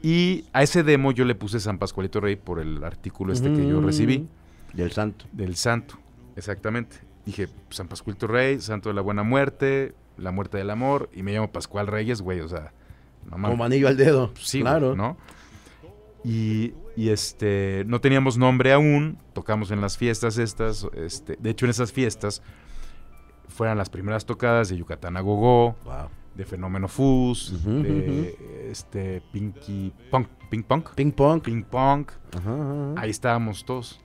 [0.02, 3.66] Y a ese demo yo le puse San Pascualito Rey por el artículo este que
[3.66, 3.86] yo Mm.
[3.86, 4.28] recibí
[4.74, 5.24] Del santo.
[5.32, 5.96] del santo.
[6.36, 6.96] Exactamente.
[7.26, 11.32] Dije, San Pascualito Rey, santo de la buena muerte, la muerte del amor, y me
[11.32, 12.72] llamo Pascual Reyes, güey, o sea,
[13.24, 13.50] no mames.
[13.52, 14.32] Como anillo al dedo.
[14.38, 14.94] Sí, güey, claro.
[14.94, 15.16] ¿no?
[16.22, 21.66] Y, y, este, no teníamos nombre aún, tocamos en las fiestas estas, este, de hecho
[21.66, 22.42] en esas fiestas
[23.48, 26.08] fueran las primeras tocadas de Yucatán a Gogó, Wow.
[26.34, 31.42] de Fenómeno Ujú, de este Pinky Punk, Pink Punk, Ping pong.
[31.42, 32.94] Pink Punk, Ajá, ajá, ajá.
[33.02, 34.00] ahí estábamos todos,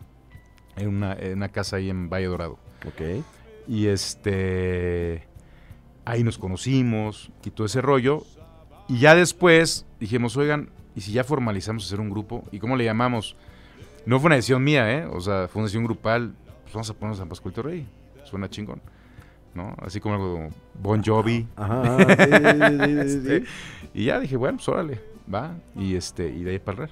[0.75, 2.59] en una, en una casa ahí en Valle Dorado.
[2.87, 3.23] Ok.
[3.67, 5.23] Y este.
[6.05, 8.23] Ahí nos conocimos y todo ese rollo.
[8.87, 12.43] Y ya después dijimos, oigan, ¿y si ya formalizamos hacer un grupo?
[12.51, 13.35] ¿Y cómo le llamamos?
[14.05, 15.05] No fue una decisión mía, ¿eh?
[15.05, 16.33] O sea, fue una decisión grupal.
[16.63, 17.87] Pues vamos a poner San Pascualito Rey.
[18.23, 18.81] Suena chingón.
[19.53, 19.75] ¿No?
[19.81, 20.49] Así como algo
[20.81, 21.47] Bon Jovi.
[21.55, 22.99] Ajá, ajá, sí, sí, sí.
[22.99, 23.43] Este,
[23.93, 25.55] y ya dije, bueno, pues órale, va.
[25.75, 26.89] Y este, y de ahí para el.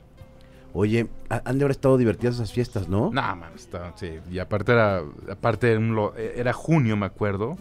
[0.74, 3.10] Oye, ha- han de haber estado divertidas esas fiestas, ¿no?
[3.12, 4.20] No, man, estaba, sí.
[4.30, 5.02] Y aparte era,
[5.32, 7.58] aparte era, un lo- era junio, me acuerdo.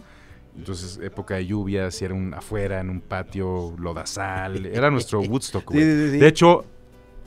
[0.55, 4.65] Entonces, época de lluvias, y era un afuera, en un patio, lodazal.
[4.73, 5.83] Era nuestro Woodstock, Sí, güey.
[5.85, 6.17] sí, sí.
[6.17, 6.65] De hecho,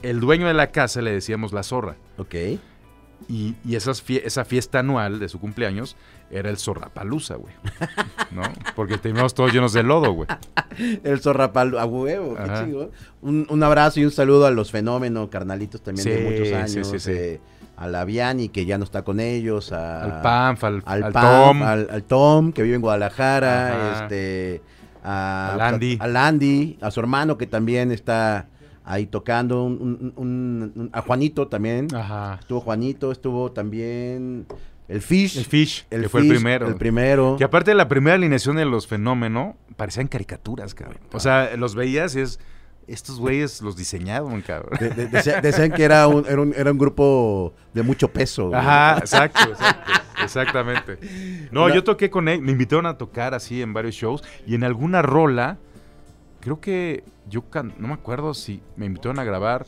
[0.03, 1.95] el dueño de la casa le decíamos la zorra.
[2.19, 2.35] Ok.
[3.29, 5.97] Y, y esas fie- esa fiesta anual de su cumpleaños
[6.31, 7.53] era el zorrapalusa, güey.
[8.33, 8.43] ¿No?
[8.75, 10.29] Porque terminamos todos llenos de lodo, güey.
[11.05, 12.91] El zorrapal a huevo, qué chido.
[13.21, 16.87] Un, un abrazo y un saludo a los fenómenos, carnalitos también de muchos años.
[16.89, 17.11] sí, sí.
[17.13, 17.41] eh,
[17.77, 19.73] a la Viani, que ya no está con ellos.
[19.73, 21.25] A, Al Pamf, al, al, al Pam,
[21.59, 21.63] Tom.
[21.63, 23.69] al, al Tom, que vive en Guadalajara.
[23.95, 24.03] Ajá.
[24.05, 24.63] Este,
[25.03, 25.99] a, Al Andy.
[26.01, 28.49] A, al Andy, a su hermano, que también está
[28.93, 29.65] ahí tocando.
[29.65, 31.89] un- un- un- un- a Juanito también.
[31.95, 32.39] Ajá.
[32.41, 34.47] Estuvo Juanito, estuvo también
[34.89, 35.37] el Fish.
[35.39, 36.69] El Fish, el que fue el primero.
[36.69, 37.37] El primero.
[37.39, 40.99] Que aparte de la primera alineación de los fenómenos, parecían caricaturas, cabrón.
[41.13, 42.41] O sea, los veías y es,
[42.89, 44.77] estos güeyes los diseñaron, cabrón.
[44.81, 48.49] De- de- decía- decían que era un, era, un, era un grupo de mucho peso.
[48.49, 48.59] güey.
[48.61, 49.93] Ajá, exacto, exacto,
[50.25, 50.99] exactamente.
[51.53, 54.55] No, La- yo toqué con él, me invitaron a tocar así en varios shows y
[54.57, 55.59] en alguna rola,
[56.41, 59.65] creo que yo can- no me acuerdo si me invitaron a grabar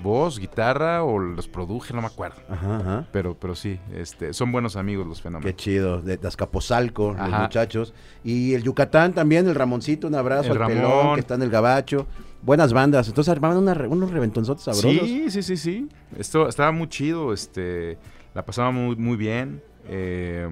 [0.00, 2.36] voz, guitarra o los produje, no me acuerdo.
[2.48, 3.06] Ajá, ajá.
[3.10, 5.56] Pero, pero sí, este, son buenos amigos los Qué fenómenos.
[5.56, 7.94] chido, de, de Azcapotzalco, los muchachos.
[8.22, 11.50] Y el Yucatán también, el Ramoncito, un abrazo El al pelón que está en el
[11.50, 12.06] gabacho.
[12.42, 13.08] Buenas bandas.
[13.08, 15.08] Entonces armaban una unos reventonzotes sabrosos.
[15.08, 15.88] Sí, sí, sí, sí.
[16.16, 17.98] Esto estaba muy chido, este,
[18.34, 19.60] la pasábamos muy, muy bien.
[19.88, 20.48] eh,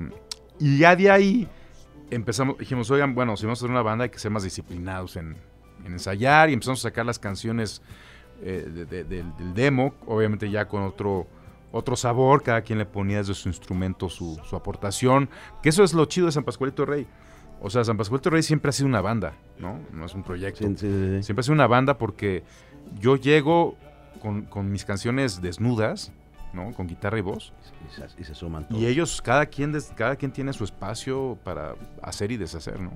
[0.58, 1.48] y ya de ahí
[2.10, 5.16] empezamos, dijimos, oigan, bueno, si vamos a hacer una banda hay que ser más disciplinados
[5.16, 5.36] en,
[5.84, 7.82] en ensayar y empezamos a sacar las canciones
[8.42, 11.26] eh, de- de- del, del demo, obviamente ya con otro,
[11.72, 15.28] otro sabor, cada quien le ponía desde su instrumento su, su aportación,
[15.62, 17.06] que eso es lo chido de San Pascualito Rey.
[17.62, 19.80] O sea, San Pascualito Rey siempre ha sido una banda, ¿no?
[19.92, 20.58] No es un proyecto.
[20.68, 21.22] Sí, sí, sí, sí.
[21.22, 22.44] Siempre ha sido una banda porque
[23.00, 23.76] yo llego
[24.20, 26.12] con, con mis canciones desnudas,
[26.52, 26.72] ¿no?
[26.74, 27.54] Con guitarra y voz.
[28.18, 28.80] Y se, suman todos.
[28.80, 32.90] Y ellos, cada quien, des- cada quien tiene su espacio para hacer y deshacer, ¿no?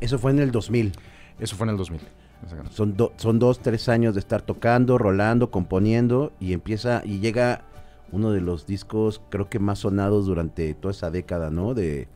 [0.00, 0.92] Eso fue en el 2000.
[1.38, 2.00] Eso fue en el 2000.
[2.42, 2.76] exactamente.
[2.76, 7.62] Son, do- son dos, tres años de estar tocando, rolando, componiendo y empieza y llega
[8.10, 11.72] uno de los discos creo que más sonados durante toda esa década, ¿no?
[11.74, 12.08] De,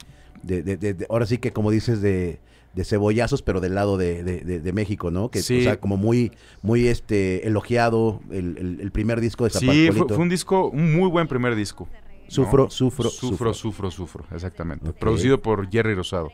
[0.47, 2.39] de, de- de- ahora sí que como dices de,
[2.75, 5.31] de cebollazos, pero del lado de, de- de- de México, ¿no?
[5.31, 5.61] Que, Sí.
[5.61, 6.33] O sea, como muy,
[6.63, 10.07] muy este elogiado el, el- el primer disco de Sí, Zapascualito.
[10.09, 11.89] fue, fue un disco, un muy buen primer disco.
[11.91, 12.07] ¿no?
[12.29, 13.91] Sufro, sufro, Sufro, sufro.
[13.91, 14.93] sufro, exactamente.
[14.93, 16.31] Producido por Jerry Rosado.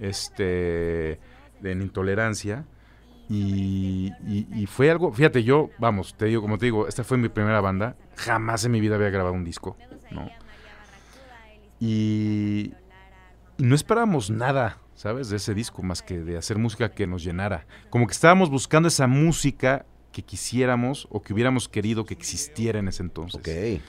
[0.00, 1.18] Este,
[1.62, 2.64] en Intolerancia.
[3.30, 7.18] Y, y- y fue algo, fíjate, yo, vamos, te digo, como te digo, esta fue
[7.18, 7.94] mi primera banda.
[8.16, 9.76] Jamás en mi vida había grabado un disco,
[10.10, 10.30] ¿no?
[11.80, 12.72] Y
[13.58, 15.28] no esperábamos nada, ¿sabes?
[15.28, 17.66] De ese disco, más que de hacer música que nos llenara.
[17.90, 22.88] Como que estábamos buscando esa música que quisiéramos o que hubiéramos querido que existiera en
[22.88, 23.80] ese entonces Ok.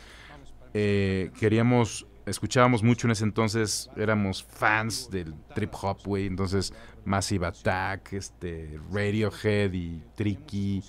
[0.73, 6.73] eh, queríamos, escuchábamos mucho en ese entonces, éramos fans del trip hop, güey, entonces
[7.05, 10.83] Massive Attack, este, Radiohead y Tricky,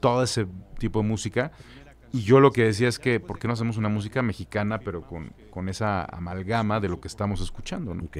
[0.00, 0.46] todo ese
[0.78, 1.50] tipo de música.
[2.16, 5.02] Y yo lo que decía es que, ¿por qué no hacemos una música mexicana, pero
[5.02, 7.94] con, con esa amalgama de lo que estamos escuchando?
[7.94, 8.04] ¿no?
[8.04, 8.16] Ok.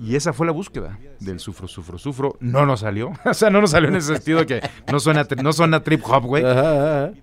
[0.00, 2.36] Y esa fue la búsqueda del sufro, sufro, sufro.
[2.40, 3.12] No nos salió.
[3.24, 6.00] o sea, no nos salió en ese sentido que no suena, tri- no suena trip
[6.06, 6.42] hop, güey.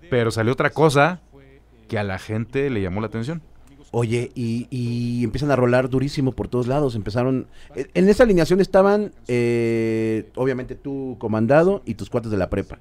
[0.09, 1.19] Pero salió otra cosa
[1.87, 3.41] que a la gente le llamó la atención.
[3.91, 6.93] Oye, y, y empiezan a rolar durísimo por todos lados.
[6.95, 7.47] Empezaron.
[7.75, 12.79] eh, En esa alineación estaban, eh, obviamente, tú comandado y tus cuates de la prepa.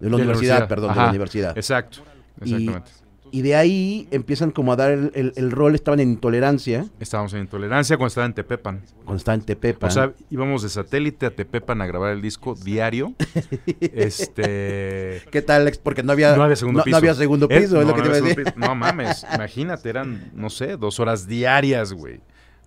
[0.00, 1.56] De la De la universidad, perdón, de la universidad.
[1.56, 1.98] Exacto,
[2.40, 2.90] exactamente.
[3.32, 5.74] Y de ahí empiezan como a dar el, el- el rol.
[5.74, 8.82] Estaban en intolerancia Estábamos en intolerancia cuando estaba en Tepepan.
[9.04, 9.88] cuando estaban en Tepepan.
[9.88, 13.14] O sea, íbamos de satélite a Tepepan a grabar el disco diario.
[13.80, 15.22] este.
[15.30, 15.64] ¿Qué tal?
[15.64, 15.78] Lex?
[15.78, 16.92] Porque no había, No había segundo no- piso.
[16.94, 18.44] no había segundo Eh, piso, es no, lo que no te iba a había decir.
[18.44, 18.68] segundo piso.
[18.68, 22.20] No mames, imagínate, eran, no sé, dos horas diarias, güey.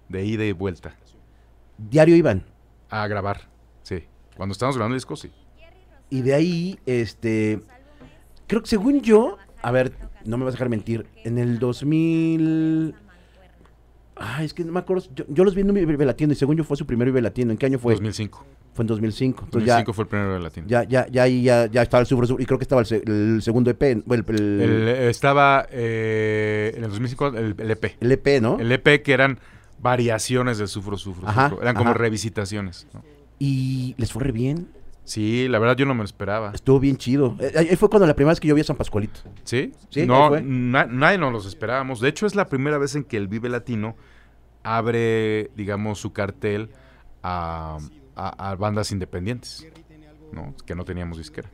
[0.10, 0.96] De ida y vuelta.
[1.78, 2.44] Diario iban.
[2.90, 3.48] A grabar.
[3.84, 4.04] Sí.
[4.36, 5.32] Cuando estábamos grabando el disco, sí.
[6.10, 7.62] Y de ahí, este.
[8.48, 9.38] Creo que según yo.
[9.62, 9.92] A ver,
[10.26, 11.06] no me vas a dejar mentir.
[11.24, 12.96] En el 2000.
[14.22, 15.04] Ay, es que no me acuerdo.
[15.16, 17.22] Yo, yo los vi en un Vive Latino y según yo fue su primer Vive
[17.22, 17.52] Latino.
[17.52, 17.94] ¿En qué año fue?
[17.94, 18.46] 2005.
[18.74, 19.44] Fue en 2005.
[19.46, 20.68] Entonces 2005 fue el primero de latino.
[20.68, 23.02] ya, ya, ya ya, ya estaba el Sufro Sufro, Y creo que estaba el, se-
[23.06, 23.82] el segundo EP.
[23.84, 27.96] El, el- El, estaba eh, en el 2005 el, EP.
[28.00, 28.60] el EP, ¿no?
[28.60, 29.40] El EP que eran
[29.82, 31.28] variaciones del Sufro Sufro.
[31.28, 31.62] Ajá, Sufro.
[31.64, 32.88] Eran como revisitaciones.
[32.94, 33.04] ¿no?
[33.40, 34.68] Y les fue re bien.
[35.10, 36.52] Sí, la verdad yo no me lo esperaba.
[36.54, 37.36] Estuvo bien chido.
[37.40, 39.22] Eh, Ahí fue cuando la primera vez que yo vi a San Pascualito.
[39.44, 39.72] ¿Sí?
[39.90, 40.42] Sí, no, fue.
[40.44, 42.00] na- nadie nos los esperábamos.
[42.00, 43.96] De hecho, es la primera vez en que el Vive Latino
[44.64, 46.70] abre, digamos, su cartel
[47.24, 47.80] a,
[48.16, 49.66] a- a bandas independientes,
[50.32, 50.54] ¿no?
[50.66, 51.50] Que no teníamos disquera.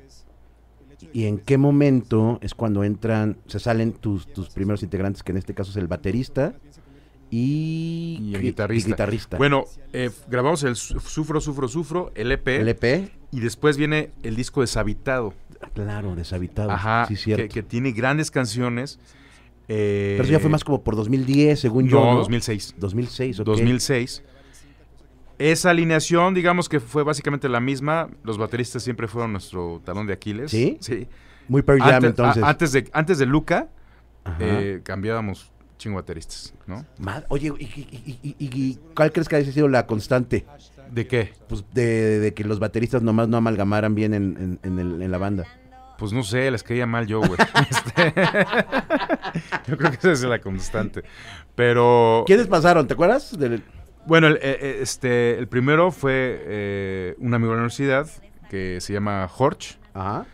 [1.13, 5.37] ¿Y en qué momento es cuando entran, se salen tus, tus primeros integrantes, que en
[5.37, 6.55] este caso es el baterista
[7.29, 8.89] y, Y el guitarrista.
[8.89, 9.37] y guitarrista.
[9.37, 14.11] Bueno, eh, grabamos el Su- Sufro, Sufro, Sufro, el EP, el EP, y después viene
[14.23, 15.33] el disco Deshabitado.
[15.73, 16.71] claro, deshabitado.
[16.71, 17.43] Ajá, sí, cierto.
[17.43, 18.99] que, que tiene grandes canciones.
[19.67, 21.99] eh, Pero eso ya fue más como por 2010, según yo.
[21.99, 22.17] No, ¿no?
[22.19, 22.75] 2006.
[22.77, 23.45] 2006, ok.
[23.47, 24.23] 2006.
[25.37, 28.09] Esa alineación, digamos que fue básicamente la misma.
[28.23, 30.51] Los bateristas siempre fueron nuestro talón de Aquiles.
[30.51, 30.77] ¿Sí?
[30.79, 31.07] Sí.
[31.49, 32.43] Muy Pearl Jam, Antes, entonces.
[32.43, 33.67] a- antes de, antes de Luca,
[34.39, 36.85] eh, cambiábamos chingo bateristas, ¿no?
[36.99, 40.45] Mad- Oye, ¿y, y- y- y- y cuál crees que haya sido la constante?
[40.95, 41.33] ¿De qué?
[41.49, 45.11] Pues de, de que los bateristas nomás no amalgamaran bien en, en- en el- en
[45.11, 45.43] la banda.
[45.97, 47.37] Pues no sé, les caía mal yo, güey.
[47.69, 48.13] Este,
[49.67, 51.03] yo creo que esa es la constante.
[51.55, 52.23] Pero.
[52.25, 52.87] ¿Quiénes pasaron?
[52.87, 53.37] ¿Te acuerdas?
[53.37, 53.61] Del-
[54.05, 58.07] Bueno, el, eh, eh, este, el primero fue eh, un amigo de la universidad
[58.49, 59.75] que se llama Jorge.
[59.93, 60.25] Ajá.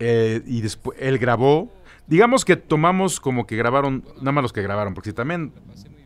[0.00, 1.72] Eh, y después él grabó.
[2.06, 5.52] Digamos que tomamos como que grabaron, nada más los que grabaron, porque si también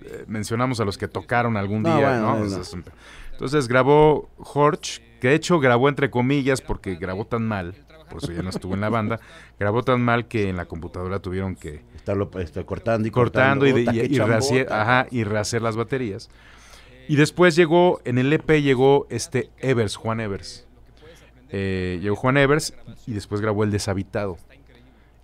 [0.05, 2.45] eh, mencionamos a los que tocaron algún No, día, bueno, ¿no?
[2.45, 2.83] no.
[3.33, 7.75] Entonces grabó Jorge, que de hecho grabó entre comillas porque grabó tan mal,
[8.11, 9.19] por eso ya no estuvo en la banda,
[9.59, 13.73] grabó tan mal que en la computadora tuvieron que Estarlo este, cortando y cortando y,
[13.73, 14.83] de- Puta, y- qué y rehacer, chambota.
[14.83, 16.29] ajá, y rehacer las baterías.
[17.09, 20.67] Y después llegó, en el EP llegó este Evers, Juan Evers.
[21.51, 22.75] Eh, llegó Juan Evers
[23.07, 24.37] y después grabó El Deshabitado.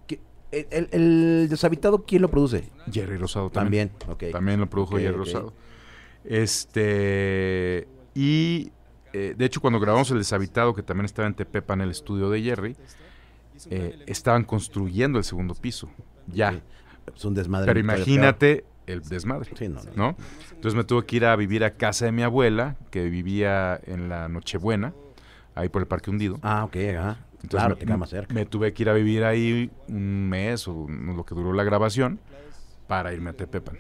[0.07, 2.69] ¿Qué- El, el- el deshabitado, ¿quién lo produce?
[2.93, 3.91] Jerry Rosado también.
[3.91, 4.33] También, ok.
[4.33, 5.17] También lo produjo Jerry.
[5.17, 5.53] Rosado.
[6.25, 7.87] Este.
[8.19, 8.73] Y
[9.13, 12.29] eh, de hecho, cuando grabamos El Deshabitado, que también estaba en Tepepa en el estudio
[12.31, 12.77] de Jerry,
[13.71, 15.89] eh, estaban construyendo el segundo piso.
[16.27, 16.61] Ya.
[17.15, 17.67] Es un desmadre.
[17.67, 19.53] Pero imagínate el desmadre.
[19.57, 19.93] Sí, no, no.
[19.95, 20.17] ¿no?
[20.49, 24.09] Entonces me tuve que ir a vivir a casa de mi abuela, que vivía en
[24.09, 24.95] la Nochebuena,
[25.55, 26.41] ahí por el Parque Hundido.
[26.43, 27.19] Ah, ok, ajá.
[27.35, 28.35] Entonces claro, me, te queda más cerca.
[28.35, 32.19] me tuve que ir a vivir ahí un mes o lo que duró la grabación
[32.89, 33.79] para irme a Tepepan.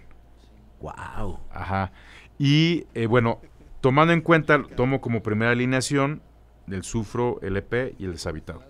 [0.80, 1.40] Wow.
[1.50, 1.90] Ajá.
[2.38, 3.40] Y eh, bueno,
[3.80, 6.22] tomando en cuenta, tomo como primera alineación
[6.66, 8.62] del Sufro, LP y el Deshabitado.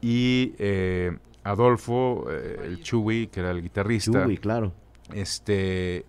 [0.00, 4.72] Y eh, Adolfo, eh, el Chuy, que era el guitarrista, Uy, claro.
[5.12, 6.06] este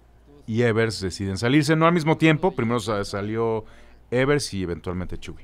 [0.48, 3.64] y Evers deciden salirse, no al mismo tiempo, primero sa- salió
[4.10, 5.36] Evers y eventualmente Chuy.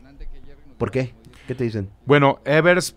[0.78, 1.14] ¿Por qué?
[1.48, 1.90] ¿Qué te dicen?
[2.06, 2.96] Bueno, Evers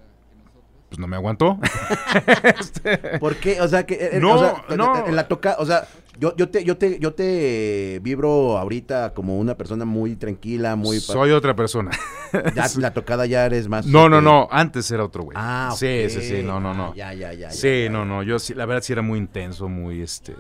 [0.89, 1.57] pues no me aguantó.
[3.21, 3.61] ¿Por qué?
[3.61, 5.07] O sea, que eh, No, o sea, en- no.
[5.07, 5.87] en la toca, o sea,
[6.21, 11.01] yo, yo te yo te yo te vibro ahorita como una persona muy tranquila, muy
[11.01, 11.91] Soy otra persona.
[12.55, 15.37] ya la tocada ya eres más No, no, no, antes era otro güey.
[15.41, 16.11] Ah, Sí, ok.
[16.11, 16.91] sí, sí, no, no, no.
[16.91, 17.51] Ah, ya, ya, ya.
[17.51, 20.35] Sí, ya, no, no, yo sí, la verdad sí era muy intenso, muy este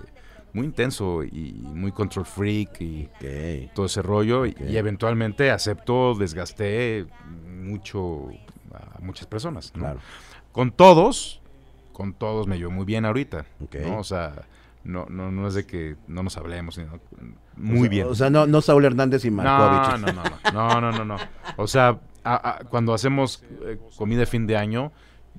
[0.53, 3.09] muy intenso y muy control freak y
[3.75, 7.07] todo ese rollo y- eventualmente aceptó, desgasté
[7.47, 8.29] mucho
[8.73, 9.81] a muchas personas, ¿no?
[9.85, 10.01] Claro.
[10.53, 11.41] Con todos,
[11.93, 13.47] con todos me llevo muy bien ahorita.
[13.81, 13.99] ¿no?
[13.99, 14.35] O sea,
[14.85, 17.01] no, no, no es de que no nos hablemos, sino
[17.57, 18.07] muy O sea, bien.
[18.09, 20.01] O sea, no, no Saúl Hernández y Markovich.
[20.01, 21.17] no, no, no, no, no, no, no.
[21.57, 24.93] O sea, a- a- cuando hacemos eh, comida de fin de año,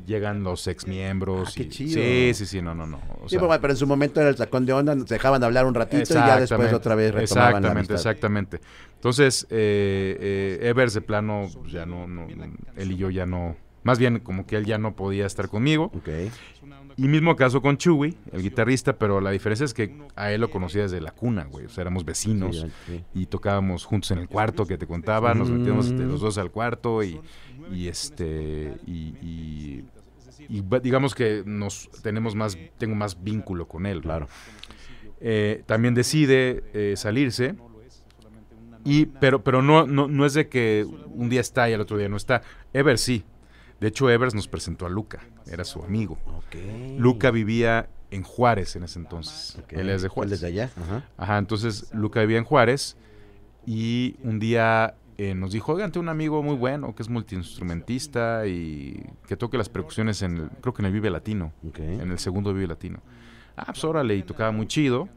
[0.06, 1.50] llegan los ex miembros.
[1.50, 1.94] Ah, qué y- chido.
[1.94, 2.98] Sí, sí, sí, no, no, no.
[3.22, 5.44] O Sí, sea, pero, pero en su momento era el sacón de onda, se dejaban
[5.44, 8.62] hablar un ratito y ya después otra vez retomaban Exactamente, exactamente.
[8.96, 12.28] Entonces, eh, eh, Evers de plano, ya no, no,
[12.78, 15.86] él y yo ya no, más bien como que él ya no podía estar conmigo.
[15.96, 16.08] Ok.
[16.98, 20.50] Y mismo caso con Chewy, el guitarrista, pero la diferencia es que a él lo
[20.52, 21.66] conocía desde la cuna, güey.
[21.66, 23.04] O sea, éramos vecinos Sí, sí.
[23.14, 26.00] y tocábamos juntos en el cuarto que te contaba, nos metíamos Mm.
[26.10, 27.20] los dos al cuarto y,
[27.72, 29.86] y este y, y-
[30.82, 33.98] digamos que nos tenemos más tengo más vínculo con él.
[33.98, 34.02] ¿no?
[34.04, 34.28] Claro.
[35.20, 37.56] Eh, también decide eh, salirse
[38.84, 41.98] y pero pero no, no no es de que un día está y al otro
[41.98, 42.42] día no está.
[42.74, 43.24] Evers sí.
[43.82, 46.18] De hecho Evers nos presentó a Luca, era su amigo.
[46.98, 49.58] Luca vivía en Juárez en ese entonces.
[49.70, 50.32] Él es de Él Juárez.
[50.32, 50.70] desde allá.
[50.78, 51.10] Ajá.
[51.18, 52.96] Ajá, entonces Luca vivía en Juárez
[53.66, 58.46] y un día eh, nos dijo, oigan, tengo un amigo muy bueno que es multiinstrumentista
[58.48, 62.20] y que toque las percusiones en, el- creo que en el Vive Latino, en el
[62.20, 63.00] segundo Vive Latino.
[63.56, 65.10] Ah, pues órale, y tocaba muy chido.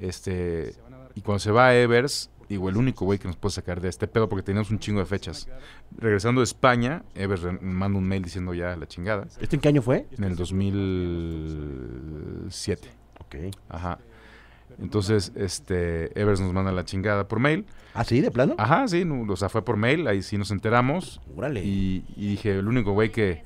[0.00, 0.74] Este,
[1.14, 3.88] y cuando se va a Evers, digo, el único güey que nos puede sacar de
[3.88, 5.48] este pedo porque teníamos un chingo de fechas.
[5.98, 9.68] Regresando de España, Evers re- manda un mail diciendo ya la chingada, ¿Este en qué
[9.68, 10.06] año fue?
[10.16, 12.88] en el 2007.
[13.20, 13.36] Ok.
[13.68, 13.98] Ajá.
[14.80, 17.66] Entonces, este, Evers nos manda la chingada por mail.
[17.94, 18.54] ¿Ah, sí, de plano?
[18.58, 21.20] Ajá, sí, no, o sea, fue por mail, ahí sí nos enteramos.
[21.36, 21.64] Órale.
[21.64, 23.42] Y, y dije, el único güey que,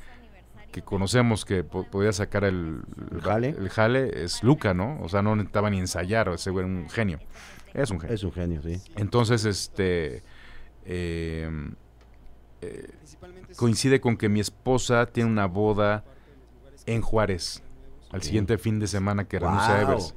[0.72, 3.48] que conocemos que po- podía sacar el, ¿El jale?
[3.50, 4.98] el jale es Luca, ¿no?
[5.00, 7.18] O sea, no necesitaba ni ensayar, ese güey era un genio.
[7.74, 8.14] Es un genio.
[8.14, 8.80] Es un genio, sí.
[8.96, 10.22] Entonces, este,
[10.84, 11.48] eh,
[12.60, 12.90] eh,
[13.56, 16.04] coincide con que mi esposa tiene una boda
[16.86, 17.62] en Juárez,
[18.10, 20.14] al siguiente fin de semana que renuncia Guau, Evers.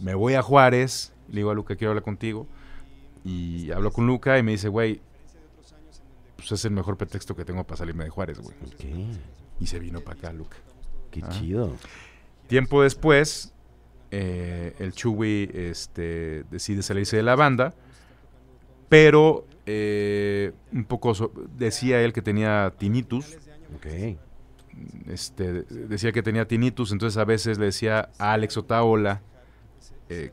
[0.00, 2.46] Me voy a Juárez, le digo a Luca, quiero hablar contigo.
[3.24, 5.00] Y hablo con Luca y me dice, güey,
[6.36, 8.56] pues es el mejor pretexto que tengo para salirme de Juárez, güey.
[8.64, 9.18] Ok.
[9.60, 10.56] Y se vino para acá, Luca.
[11.10, 11.28] Qué Ah.
[11.28, 11.76] chido.
[12.46, 13.52] Tiempo después,
[14.10, 17.74] eh, el Chuy este, decide salirse de la banda,
[18.88, 23.36] pero eh, un poco so- decía él que tenía tinnitus.
[23.76, 23.86] Ok.
[25.08, 29.20] Este, decía que tenía tinnitus, entonces a veces le decía a Alex Otaola,
[30.08, 30.32] eh,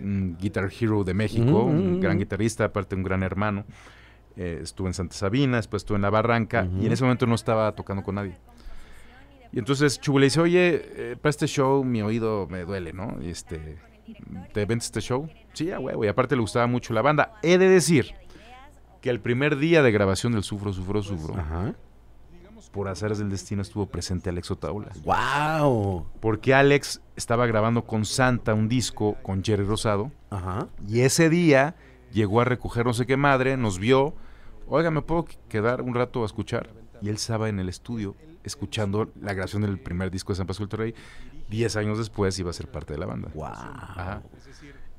[0.00, 2.20] un Guitar Hero de México, Ujú, un ujú, gran ujú.
[2.24, 3.64] guitarrista, aparte un gran hermano.
[4.36, 7.34] eh, estuvo en Santa Sabina, después estuvo en La Barranca y en ese momento no
[7.34, 8.36] estaba tocando con nadie.
[9.52, 10.82] Y entonces Chubu le dice, oye,
[11.12, 13.16] eh, para este show mi oído me duele, ¿no?
[13.22, 13.78] Y este,
[14.52, 15.28] ¿te vendes este show?
[15.54, 16.04] Sí, a huevo.
[16.04, 17.34] Y aparte le gustaba mucho la banda.
[17.42, 18.14] He de decir
[19.00, 21.74] que el primer día de grabación del Sufro, Sufro, Sufro, Ajá.
[22.72, 24.90] por azares del destino estuvo presente Alex Otaola.
[25.04, 26.06] ¡Wow!
[26.20, 30.12] Porque Alex estaba grabando con Santa un disco con Jerry Rosado.
[30.30, 30.68] Ajá.
[30.86, 31.74] Y ese día
[32.12, 34.14] llegó a recoger no sé qué madre, nos vio.
[34.66, 36.70] Oiga, ¿me puedo quedar un rato a escuchar?
[37.00, 38.14] Y él estaba en el estudio
[38.48, 40.94] escuchando la grabación del primer disco de San Pascual Torrey.
[41.48, 43.30] Diez años después iba a ser parte de la banda.
[43.34, 43.46] ¡Wow!
[43.46, 44.22] Ajá.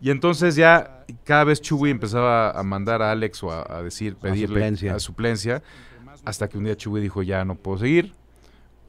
[0.01, 4.15] Y entonces ya cada vez Chuy empezaba a mandar a Alex o a, a decir,
[4.15, 4.95] pedirle suplencia.
[4.95, 5.63] a suplencia,
[6.23, 8.13] hasta que un día Chuy dijo ya no puedo seguir.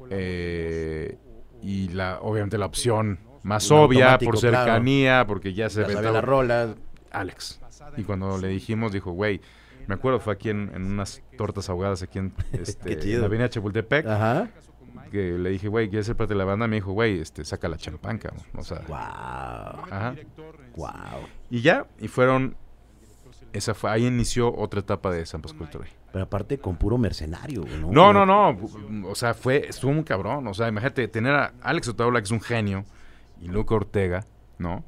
[0.08, 1.18] Eh,
[1.62, 4.56] y la, obviamente la opción más obvia, por claro.
[4.56, 6.70] cercanía, porque ya se Ya las rolas.
[7.10, 7.60] Alex.
[7.96, 9.40] Y cuando le dijimos, dijo, güey,
[9.86, 13.48] me acuerdo, fue aquí en, en unas tortas ahogadas aquí en, este, en la avenida
[13.48, 14.48] Chapultepec, Ajá.
[15.10, 16.66] que le dije, güey, ¿quieres ser parte de la banda?
[16.66, 18.44] Me dijo, güey, este, saca la champán, cabrón.
[18.56, 18.96] O sea, ¡Wow!
[19.90, 20.14] ajá.
[20.76, 21.28] ¡Wow!
[21.50, 22.56] Y ya, y fueron,
[23.52, 25.90] esa fue, ahí inició otra etapa de San Pascual Torrey.
[26.12, 27.90] Pero aparte con puro mercenario, ¿no?
[27.92, 31.88] No, no, no, o sea, fue, estuvo muy cabrón, o sea, imagínate, tener a Alex
[31.88, 32.84] Otaola, que es un genio,
[33.40, 34.24] y Luca Ortega,
[34.58, 34.84] ¿no?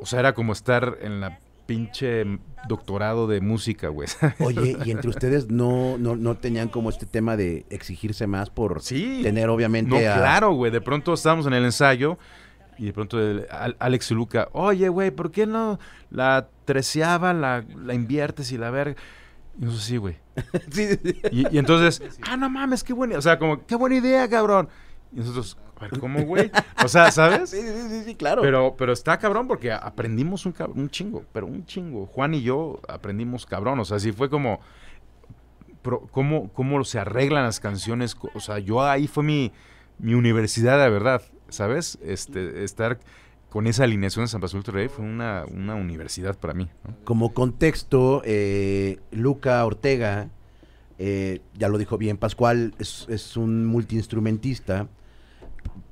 [0.00, 2.24] O sea, era como estar en la pinche
[2.66, 4.08] doctorado de música, güey.
[4.40, 8.82] Oye, y entre ustedes no, no, no tenían como este tema de exigirse más por
[8.82, 9.20] Sí.
[9.22, 10.72] tener obviamente No, a- claro, güey.
[10.72, 12.18] De pronto estábamos en el ensayo
[12.78, 15.78] y de pronto el- Al- Alex y Luca, oye, güey, ¿por qué no
[16.10, 18.96] la treceava, la, la inviertes y la verga?
[19.58, 20.16] Y nosotros sí, güey.
[20.70, 21.20] Sí, sí, sí.
[21.32, 24.68] Y, y entonces, ah, no mames, qué buena, o sea, como, qué buena idea, cabrón.
[25.12, 26.50] Y nosotros, a ver, ¿cómo, güey?
[26.84, 27.50] O sea, ¿sabes?
[27.50, 28.42] Sí, sí, sí, sí, claro.
[28.42, 32.06] Pero, pero está cabrón porque aprendimos un, cab- un chingo, pero un chingo.
[32.06, 33.78] Juan y yo aprendimos cabrón.
[33.80, 34.60] O sea, sí fue como
[35.82, 38.16] pro- cómo, cómo se arreglan las canciones.
[38.34, 39.52] O sea, yo ahí fue mi,
[39.98, 41.98] mi universidad de verdad, ¿sabes?
[42.02, 42.98] Este, estar
[43.50, 46.68] con esa alineación de San Pascual Rey fue una, una universidad para mí.
[46.84, 46.94] ¿no?
[47.04, 50.28] Como contexto, eh, Luca Ortega,
[50.98, 54.88] eh, ya lo dijo bien, Pascual es, es un multiinstrumentista,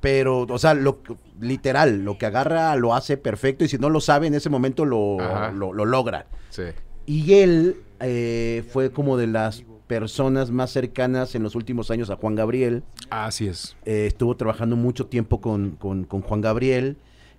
[0.01, 0.99] pero, o sea, lo,
[1.41, 4.85] literal, lo que agarra lo hace perfecto y si no lo sabe en ese momento
[4.85, 5.19] lo,
[5.53, 6.27] lo, lo logra.
[6.51, 6.63] Sí.
[7.07, 12.17] Y él eh, fue como de las personas más cercanas en los últimos años a
[12.17, 12.83] Juan Gabriel.
[13.11, 13.77] Así es.
[13.85, 16.97] Eh, estuvo trabajando mucho tiempo con, con- con Juan Gabriel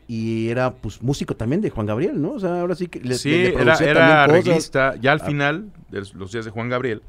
[0.07, 2.31] y era pues músico también de Juan Gabriel, ¿no?
[2.31, 4.29] O sea, ahora sí que le, sí, le- le era, era cosas.
[4.29, 4.95] arreglista.
[5.01, 5.25] Ya al Ah.
[5.25, 7.01] final de los días de Juan Gabriel,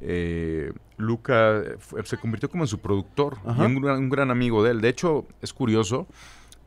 [0.00, 3.62] eh, Luca eh, fue- se convirtió como en su productor Ajá.
[3.62, 4.80] y un gran, un gran amigo de él.
[4.80, 6.06] De hecho, es curioso,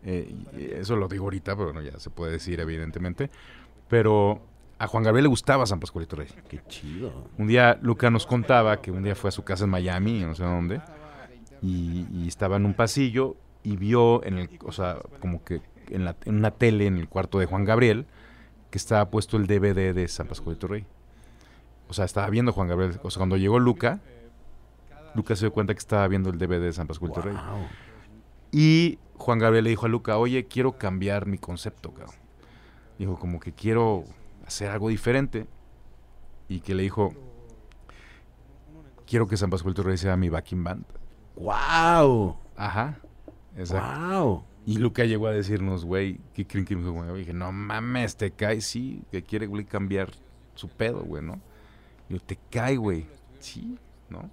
[0.04, 3.30] eh, y eso lo digo ahorita, pero bueno, ya se puede decir evidentemente,
[3.88, 4.42] pero
[4.78, 6.28] a Juan Gabriel le gustaba San Pascualito Rey.
[6.48, 7.12] Qué chido.
[7.38, 10.36] Un día Luca nos contaba que un día fue a su casa en Miami, no
[10.36, 10.82] sé dónde,
[11.62, 16.06] y, y estaba en un pasillo y vio en el, o sea, como que en,
[16.06, 18.06] la, en una tele en el cuarto de Juan Gabriel
[18.72, 20.86] que estaba puesto el DVD de San Pascualito Rey.
[21.90, 23.00] O sea, estaba viendo Juan Gabriel.
[23.04, 24.00] O sea, cuando llegó Luca,
[25.16, 27.34] Luca se dio cuenta que estaba viendo el DVD de San Pascualito Rey.
[27.34, 27.66] Wow.
[28.52, 32.16] Y Juan Gabriel le dijo a Luca, oye, quiero cambiar mi concepto, cabrón.
[33.00, 34.06] Dijo, como que quiero
[34.46, 35.48] hacer algo diferente.
[36.48, 37.14] Y que le dijo,
[39.08, 40.86] quiero que San Pascual Torrey sea mi backing band.
[41.36, 42.38] Wow.
[42.56, 43.00] Ajá.
[43.58, 44.24] Exacto.
[44.24, 44.44] Wow.
[44.66, 46.94] Y Luca llegó a decirnos, güey, ¿qué creen que me dijo?
[46.94, 47.24] Juan Gabriel?
[47.24, 50.12] Y dije, no mames, te cae, sí, que quiere, güey, cambiar
[50.54, 51.40] su pedo, güey, ¿no?
[52.10, 53.08] Yo, te cae, güey.
[53.40, 53.78] Sí,
[54.10, 54.30] ¿no?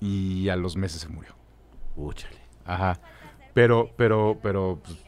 [0.00, 1.34] Y a los meses se murió.
[1.94, 2.36] Úchale.
[2.64, 3.00] Ajá.
[3.54, 4.98] Pero, pero, pero, pues,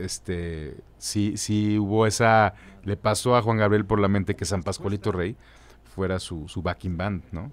[0.00, 4.62] este, sí, sí hubo esa, le pasó a Juan Gabriel por la mente que San
[4.62, 5.36] Pascualito Rey
[5.84, 7.52] fuera su, su backing band, ¿no?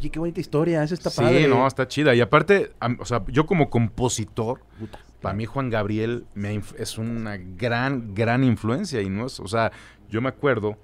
[0.00, 1.46] Oye, qué bonita historia, esa está sí, padre.
[1.46, 2.14] no, está chida.
[2.14, 4.98] Y aparte, o sea, yo como compositor, Puta.
[5.20, 9.00] para mí Juan Gabriel me es una gran, gran influencia.
[9.00, 9.70] Y no es, o sea,
[10.08, 10.76] yo me acuerdo,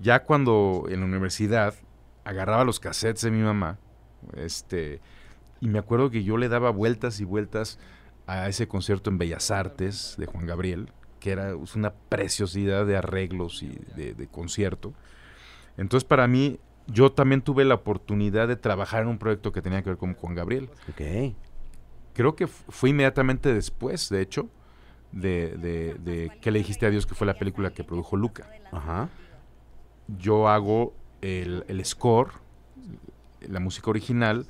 [0.00, 1.74] ya cuando en la universidad
[2.24, 3.78] agarraba los cassettes de mi mamá,
[4.36, 5.00] este,
[5.60, 7.78] y me acuerdo que yo le daba vueltas y vueltas
[8.26, 10.90] a ese concierto en Bellas Artes de Juan Gabriel,
[11.20, 14.92] que era una preciosidad de arreglos y de, de concierto.
[15.76, 19.82] Entonces, para mí, yo también tuve la oportunidad de trabajar en un proyecto que tenía
[19.82, 21.34] que ver con Juan Gabriel Ok.
[22.12, 24.48] creo que fu- fue inmediatamente después, de hecho,
[25.12, 27.06] de, de, de ¿Qué le dijiste a Dios?
[27.06, 28.48] que fue la película que produjo Luca.
[28.70, 29.08] Ajá.
[30.18, 32.30] Yo hago el, el score,
[33.40, 34.46] la música original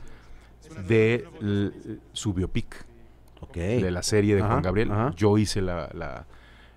[0.89, 1.71] de l-
[2.13, 2.85] su biopic,
[3.55, 4.91] de la serie de Ajá, Juan Gabriel.
[4.93, 5.13] ajá.
[5.17, 6.27] Yo hice la, la,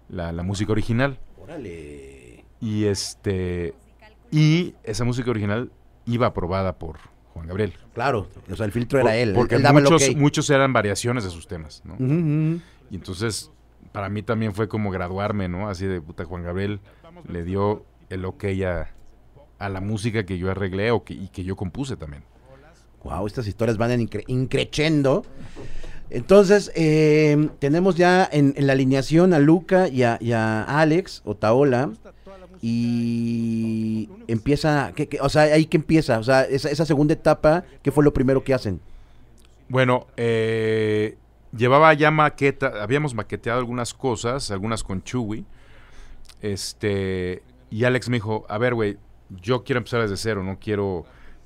[0.10, 1.20] la- la música original.
[1.42, 2.44] Órale.
[2.60, 3.74] Y este
[4.32, 5.72] y esa música original
[6.06, 6.98] iba aprobada por
[7.34, 7.74] Juan Gabriel.
[7.94, 9.34] Claro, o sea, el filtro Por- era él.
[9.34, 11.96] Porque él daba el muchos, muchos eran variaciones de sus temas, ¿no?
[12.92, 13.52] Y entonces,
[13.92, 15.70] para mí también fue como graduarme, ¿no?
[15.70, 16.80] Así de puta, Juan Gabriel
[17.28, 17.86] le dio
[18.16, 18.90] el ok a,
[19.60, 22.24] a la música que yo arreglé o que, y que yo compuse también.
[23.04, 25.24] Wow, estas historias van incre increchendo.
[26.10, 31.22] Entonces, eh, tenemos ya en, en, la alineación a Luca y a, y a Alex
[31.24, 31.92] Otaola.
[32.62, 37.64] Y empieza, ¿qué, qué, o sea, ahí que empieza, o sea, esa, esa, segunda etapa,
[37.84, 38.80] ¿qué fue lo primero que hacen?
[39.70, 41.16] Bueno, eh,
[41.56, 45.46] llevaba ya maqueta, habíamos maqueteado algunas cosas, algunas con Chewy.
[46.42, 47.44] Este,
[47.76, 48.98] y Alex me dijo, a ver, güey,
[49.30, 51.04] yo quiero empezar desde cero, no quiero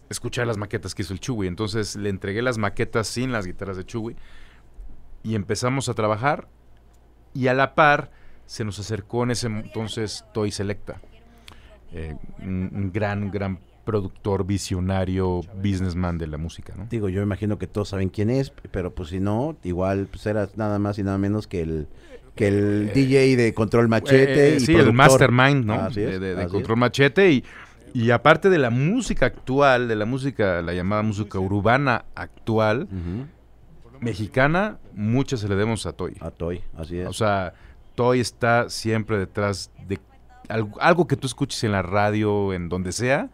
[0.09, 1.47] escuchar las maquetas que hizo el Chewy.
[1.47, 4.15] Entonces le entregué las maquetas sin las guitarras de Chewy
[5.23, 6.47] y empezamos a trabajar
[7.33, 8.11] y a la par
[8.45, 11.01] se nos acercó en ese entonces Toy Selecta,
[11.93, 16.85] eh, un, gran, gran productor, visionario, businessman de la música, ¿no?
[16.91, 20.77] Digo, yo imagino que todos saben quién es, pero pues si no, igual pues nada
[20.77, 21.87] más y nada menos que el
[22.39, 24.87] que el eh, DJ de Control Machete eh, y sí, productor.
[24.87, 25.73] el mastermind, ¿no?
[25.73, 26.79] Así es, de, de, de Control es.
[26.79, 27.43] Machete y
[27.93, 32.95] y aparte de la música actual, de la música, la llamada música urbana actual, uh
[32.95, 33.99] -huh.
[33.99, 36.15] mexicana, muchas se le debemos a Toy.
[36.19, 37.07] A Toy, así es.
[37.07, 37.53] O sea,
[37.95, 39.99] Toy está siempre detrás de
[40.47, 43.29] algo, algo, que tú escuches en la radio, en donde sea,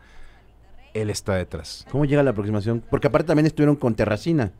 [0.93, 1.85] él está detrás.
[1.91, 2.81] ¿Cómo llega la aproximación?
[2.89, 4.51] Porque aparte también estuvieron con Terracina.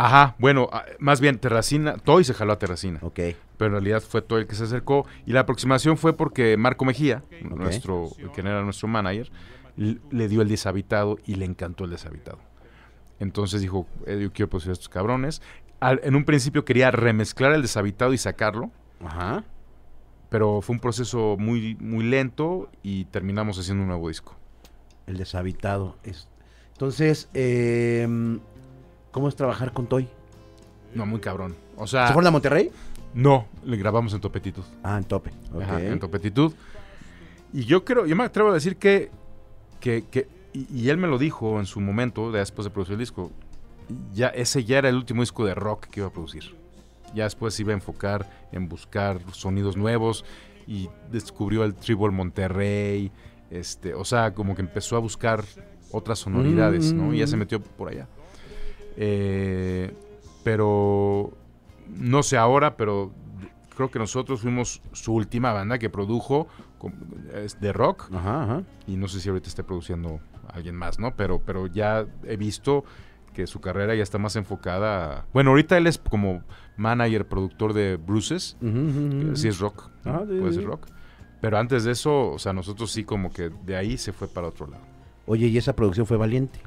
[0.00, 0.70] Ajá, bueno,
[1.00, 3.00] más bien Terracina, Toy se jaló a Terracina.
[3.02, 3.18] Ok.
[3.56, 5.04] Pero en realidad fue Toy el que se acercó.
[5.26, 7.42] Y la aproximación fue porque Marco Mejía, okay.
[7.42, 9.32] nuestro, quien era nuestro manager,
[9.76, 12.38] le dio el deshabitado y le encantó el deshabitado.
[13.18, 15.42] Entonces dijo, eh, yo quiero producir a estos cabrones.
[15.80, 18.70] Al, en un principio quería remezclar el deshabitado y sacarlo.
[19.04, 19.42] Ajá.
[20.28, 24.36] Pero fue un proceso muy, muy lento y terminamos haciendo un nuevo disco.
[25.08, 25.98] El deshabitado.
[26.04, 26.28] Es...
[26.74, 28.06] Entonces, eh,
[29.18, 30.06] ¿Cómo es trabajar con Toy?
[30.94, 31.56] No, muy cabrón.
[31.76, 32.70] O sea, ¿Se fueron a Monterrey?
[33.14, 34.62] No, le grabamos en Topetitud.
[34.84, 35.32] Ah, en Tope.
[35.52, 35.62] Okay.
[35.64, 36.52] Ajá, en Topetitud.
[37.52, 39.10] Y yo creo, yo me atrevo a decir que,
[39.80, 43.00] que, que y, y, él me lo dijo en su momento, después de producir el
[43.00, 43.32] disco,
[44.14, 46.54] ya ese ya era el último disco de rock que iba a producir.
[47.12, 50.24] Ya después iba a enfocar en buscar sonidos nuevos
[50.64, 53.10] y descubrió el Tribal Monterrey,
[53.50, 55.42] este, o sea, como que empezó a buscar
[55.90, 56.96] otras sonoridades, mm.
[56.96, 57.12] ¿no?
[57.12, 58.06] Y ya se metió por allá.
[59.00, 59.94] Eh,
[60.42, 61.32] pero
[61.86, 63.12] no sé ahora, pero
[63.76, 66.48] creo que nosotros fuimos su última banda que produjo
[67.60, 68.10] de rock.
[68.12, 68.62] Ajá, ajá.
[68.88, 70.18] Y no sé si ahorita esté produciendo
[70.52, 71.14] alguien más, ¿no?
[71.14, 72.84] Pero, pero ya he visto
[73.34, 75.18] que su carrera ya está más enfocada.
[75.18, 75.26] A...
[75.32, 76.42] Bueno, ahorita él es como
[76.76, 78.56] manager, productor de Bruces.
[78.60, 79.36] Uh -huh, uh -huh.
[79.36, 79.90] Sí es rock.
[80.04, 80.40] Ah, ¿no?
[80.40, 80.88] Puede ser rock.
[81.40, 84.48] Pero antes de eso, o sea, nosotros sí como que de ahí se fue para
[84.48, 84.82] otro lado.
[85.26, 86.58] Oye, ¿y esa producción fue valiente?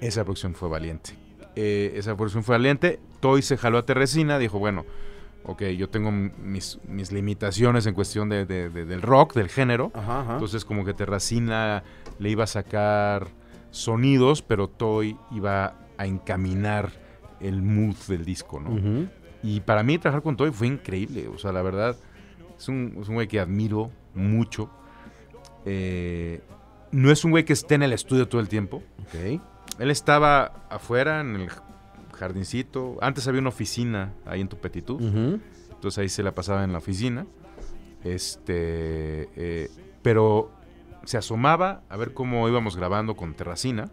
[0.00, 1.25] Esa producción fue valiente
[1.56, 3.00] eh, esa producción fue valiente.
[3.20, 4.84] Toy se jaló a Terresina, dijo, bueno,
[5.44, 9.90] ok, yo tengo mis, mis limitaciones en cuestión de, de, de, del rock, del género.
[9.94, 10.32] Ajá, ajá.
[10.34, 11.82] Entonces como que Terracina
[12.18, 13.28] le iba a sacar
[13.70, 16.90] sonidos, pero Toy iba a encaminar
[17.40, 18.70] el mood del disco, ¿no?
[18.70, 19.08] Uh -huh.
[19.42, 21.96] Y para mí trabajar con Toy fue increíble, o sea, la verdad,
[22.58, 24.70] es un, es un güey que admiro mucho.
[25.64, 26.40] Eh,
[26.90, 28.82] no es un güey que esté en el estudio todo el tiempo.
[29.08, 29.40] Okay.
[29.78, 31.50] Él estaba afuera en el
[32.12, 32.96] jardincito.
[33.00, 35.00] Antes había una oficina ahí en Tupetitud.
[35.00, 35.40] Uh -huh.
[35.72, 37.26] Entonces ahí se la pasaba en la oficina.
[38.04, 39.28] Este.
[39.36, 39.70] Eh,
[40.02, 40.50] pero
[41.04, 43.90] se asomaba a ver cómo íbamos grabando con Terracina.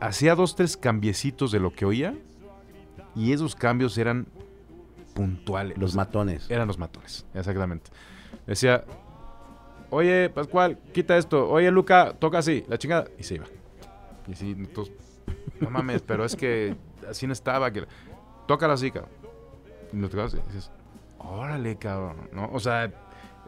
[0.00, 2.14] Hacía dos, tres cambiecitos de lo que oía.
[3.14, 4.26] Y esos cambios eran
[5.14, 5.78] puntuales.
[5.78, 6.50] Los matones.
[6.50, 7.90] Eran los matones, exactamente.
[8.46, 8.84] Decía,
[9.88, 11.48] oye, Pascual, quita esto.
[11.48, 13.06] Oye, Luca, toca así, la chingada.
[13.18, 13.46] Y se iba.
[14.26, 14.94] Y sí, entonces,
[15.60, 16.76] no mames, pero es que
[17.08, 17.70] así no estaba.
[17.72, 17.86] Que...
[18.46, 19.10] Tócala así, cabrón.
[19.92, 20.70] Y lo tocas y dices,
[21.18, 22.28] órale, cabrón.
[22.32, 22.50] ¿no?
[22.52, 22.92] O sea,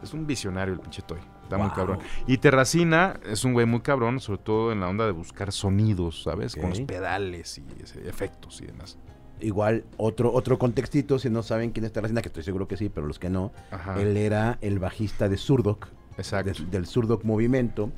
[0.01, 1.19] es un visionario el pinche Toy.
[1.43, 1.65] Está wow.
[1.65, 1.99] muy cabrón.
[2.27, 6.23] Y Terracina es un güey muy cabrón, sobre todo en la onda de buscar sonidos,
[6.23, 6.53] ¿sabes?
[6.53, 6.61] Okay.
[6.61, 7.65] Con los pedales y
[8.07, 8.97] efectos y demás.
[9.41, 12.89] Igual, otro, otro contextito, si no saben quién es Terracina, que estoy seguro que sí,
[12.89, 13.99] pero los que no, Ajá.
[13.99, 15.87] él era el bajista de Surdoc.
[16.17, 16.51] Exacto.
[16.51, 17.89] De, del Surdoc Movimiento.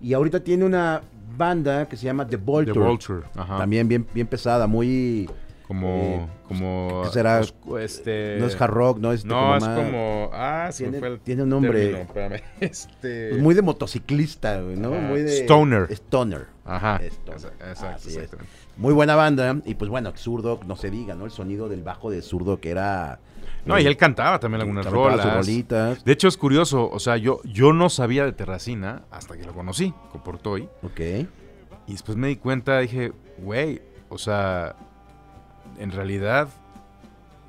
[0.00, 1.02] Y ahorita tiene una
[1.36, 2.72] banda que se llama The Vulture.
[2.72, 3.58] The Vulture, ajá.
[3.58, 5.28] También bien, bien pesada, muy...
[5.66, 5.88] Como...
[5.88, 7.40] Eh, como ¿Qué será?
[7.80, 8.36] Este...
[8.38, 9.24] No es hard rock, no es...
[9.24, 10.30] No, es más, como...
[10.32, 12.06] Ah, tiene, fue el tiene un nombre...
[12.12, 13.30] Término, este...
[13.30, 14.90] Pues muy de motociclista, ¿no?
[14.90, 15.38] Muy de...
[15.42, 15.90] Stoner.
[15.90, 16.46] Stoner.
[16.64, 17.00] Ajá.
[17.02, 17.52] Stoner.
[17.68, 18.38] Exacto, exacto.
[18.76, 19.60] Muy buena banda.
[19.64, 21.24] Y pues bueno, Zurdo, no se diga, ¿no?
[21.24, 23.18] El sonido del bajo de Zurdo que era...
[23.66, 25.46] No, y él cantaba también algunas rolas.
[25.46, 29.52] De hecho, es curioso, o sea, yo, yo no sabía de Terracina hasta que lo
[29.52, 30.68] conocí, con Portoy.
[30.82, 31.00] Ok.
[31.88, 34.76] Y después me di cuenta, dije, güey, o sea,
[35.78, 36.48] en realidad,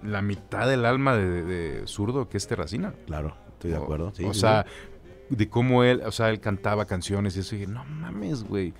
[0.03, 2.93] la mitad del alma de, de, de Zurdo que es Terracina.
[3.05, 4.11] Claro, estoy de acuerdo.
[4.15, 4.65] Sí, o sí, sea,
[5.29, 5.35] sí.
[5.35, 7.55] de cómo él, o sea, él cantaba canciones y eso.
[7.55, 8.73] Y dije, no mames, güey.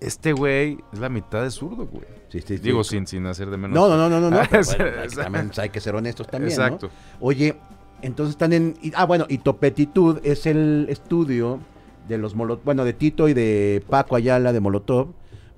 [0.00, 2.04] Este güey es la mitad de zurdo, güey.
[2.28, 2.58] Sí, sí, sí.
[2.58, 3.74] Digo, sin, sin hacer de menos.
[3.74, 4.30] No, no, no, no, no.
[4.30, 5.22] no, pero Sí, bueno, hay, que- exacto.
[5.22, 6.56] también hay que ser honestos también.
[6.56, 6.64] ¿no?
[6.64, 6.90] Exacto.
[7.20, 7.56] Oye,
[8.02, 8.74] entonces están en.
[8.94, 11.60] ah, bueno, y Topetitud es el estudio
[12.08, 12.64] de los Molotov.
[12.64, 15.08] Bueno, de Tito y de Paco Ayala de Molotov.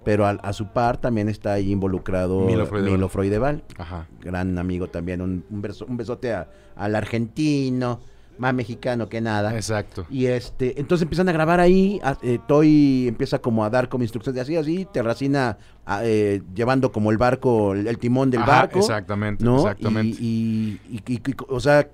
[0.04, 2.92] Pero al- a, su par también está ahí involucrado Milo Freudeval.
[2.96, 4.08] Milo Freudeval, Ajá.
[4.20, 5.20] gran amigo también.
[5.20, 8.00] Un, un, beso- un besote a- al argentino,
[8.38, 9.54] más mexicano que nada.
[9.54, 10.06] Exacto.
[10.10, 14.02] Y este, entonces empiezan a grabar ahí, a- eh, Toy empieza como a dar como
[14.04, 18.42] instrucciones de así, así, Terracina a- eh, llevando como el barco, el, el timón del
[18.42, 18.78] Ajá, barco.
[18.80, 19.58] Exactamente, ¿no?
[19.58, 20.16] exactamente.
[20.20, 21.88] Y, y- y- y- o sea,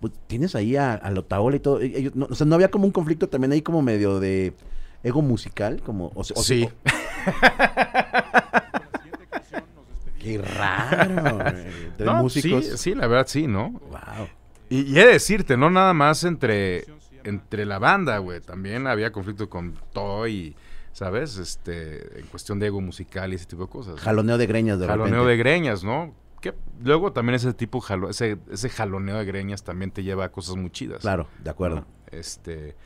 [0.00, 1.80] pues, tienes ahí a, a Lotaola y todo.
[1.80, 4.54] ellos- no, o sea, no había como un conflicto también ahí como medio de
[5.02, 6.10] ego musical, como...
[6.14, 6.64] O, sea, o- Sí.
[6.64, 6.70] o-
[10.20, 11.40] qué raro.
[11.48, 12.64] eh, Tres No, músicos.
[12.64, 13.70] Sí, sí, la verdad sí, ¿no?
[13.70, 14.28] Wow.
[14.68, 16.84] Y, y he de decirte, no nada más entre,
[17.24, 18.40] entre la banda, güey.
[18.40, 20.56] También había conflicto con Toy,
[20.92, 21.36] ¿sabes?
[21.38, 24.00] Este, en cuestión de ego musical y ese tipo de cosas.
[24.00, 25.30] Jaloneo de greñas de Jaloneo repente.
[25.30, 26.14] de greñas, ¿no?
[26.40, 26.54] Que
[26.84, 30.56] luego también ese tipo, jalo- ese, ese jaloneo de greñas también te lleva a cosas
[30.56, 31.00] muy chidas.
[31.00, 31.76] Claro, de acuerdo.
[31.76, 31.86] ¿no?
[32.10, 32.76] Este,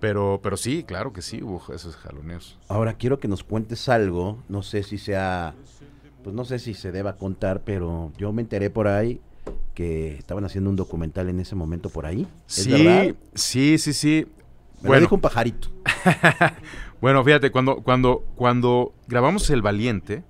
[0.00, 2.58] pero, pero sí, claro que sí hubo esos jaloneos.
[2.68, 5.54] Ahora quiero que nos cuentes algo, no sé si sea,
[6.22, 9.20] pues no sé si se deba contar, pero yo me enteré por ahí
[9.74, 12.26] que estaban haciendo un documental en ese momento por ahí.
[12.48, 13.14] ¿Es sí, verdad?
[13.34, 14.26] sí, sí, sí.
[14.82, 15.68] Me Bueno, dijo un pajarito.
[17.00, 20.24] Bueno, fíjate, cuando, cuando, cuando grabamos El Valiente,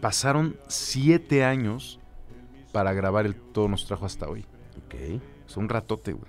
[0.00, 2.00] pasaron siete años
[2.72, 4.44] para grabar el Todo nos trajo hasta hoy.
[4.84, 5.20] Ok.
[5.48, 6.28] Es un ratote, güey.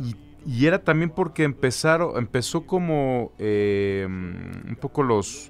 [0.00, 5.49] Y, y era también porque empezaron, empezó como eh, un poco los...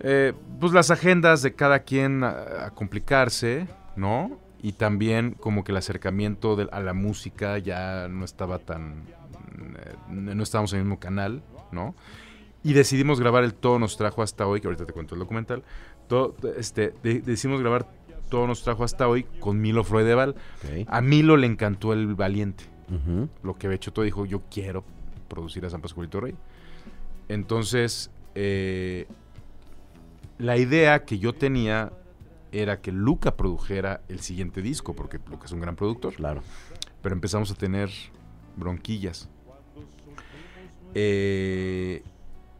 [0.00, 3.66] eh, pues las agendas de cada quien a, a complicarse,
[3.96, 4.38] ¿no?
[4.62, 9.04] Y también como que el acercamiento de- a la música ya no estaba tan...
[9.78, 11.42] eh, no estábamos en el mismo canal,
[11.72, 11.94] ¿no?
[12.64, 15.62] Y decidimos grabar el Todo nos trajo hasta hoy, que ahorita te cuento el documental.
[16.08, 17.86] Todo, este, de- decidimos grabar
[18.28, 20.30] Todo nos trajo hasta hoy con Milo Freudeval.
[20.30, 20.88] ok.
[20.88, 22.64] A Milo le encantó el Valiente.
[22.88, 23.28] Ujú.
[23.44, 24.84] Lo que había hecho todo dijo, yo quiero
[25.28, 26.34] producir a San Pascualito Rey.
[27.28, 29.06] Entonces, eh,
[30.38, 31.92] la idea que yo tenía
[32.52, 36.14] era que Luca produjera el siguiente disco, porque Luca es un gran productor.
[36.14, 36.42] Claro.
[37.02, 37.90] Pero empezamos a tener
[38.56, 39.28] bronquillas.
[40.94, 42.02] Eh,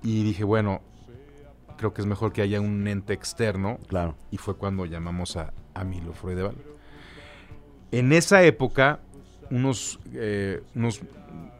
[0.02, 0.82] y dije, bueno,
[1.78, 4.14] creo que es mejor que haya un ente externo Claro.
[4.30, 6.56] y fue cuando llamamos a, a Milo Freudeval.
[7.92, 9.00] En esa época,
[9.50, 11.00] unos, eh, unos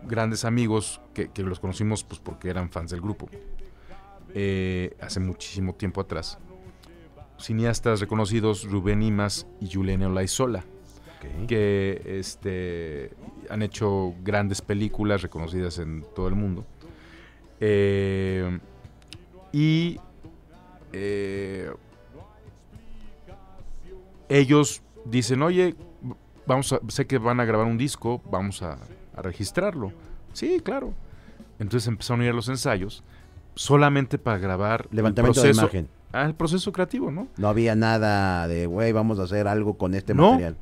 [0.05, 3.29] grandes amigos que, que los conocimos pues porque eran fans del grupo,
[4.39, 6.39] eh, hace muchísimo tiempo atrás,
[7.39, 11.47] cineastas reconocidos Rubén Imas y Juliana Olaizola, ok.
[11.47, 13.13] que este,
[13.49, 16.67] han hecho grandes películas reconocidas en todo el mundo.
[17.61, 18.59] Eh,
[19.55, 19.99] y
[20.93, 21.71] eh,
[24.29, 25.75] ellos dicen, oye,
[26.47, 28.77] vamos a, sé que van a grabar un disco, vamos a,
[29.15, 29.93] a registrarlo.
[30.35, 30.93] Sí, claro.
[31.59, 33.03] Entonces empezaron a ir a los ensayos
[33.57, 35.89] solamente para grabar el Levantamiento de imagen.
[36.13, 37.27] ah, el proceso creativo, ¿no?
[37.37, 40.31] No había nada de, güey, vamos a hacer algo con este No.
[40.33, 40.57] material.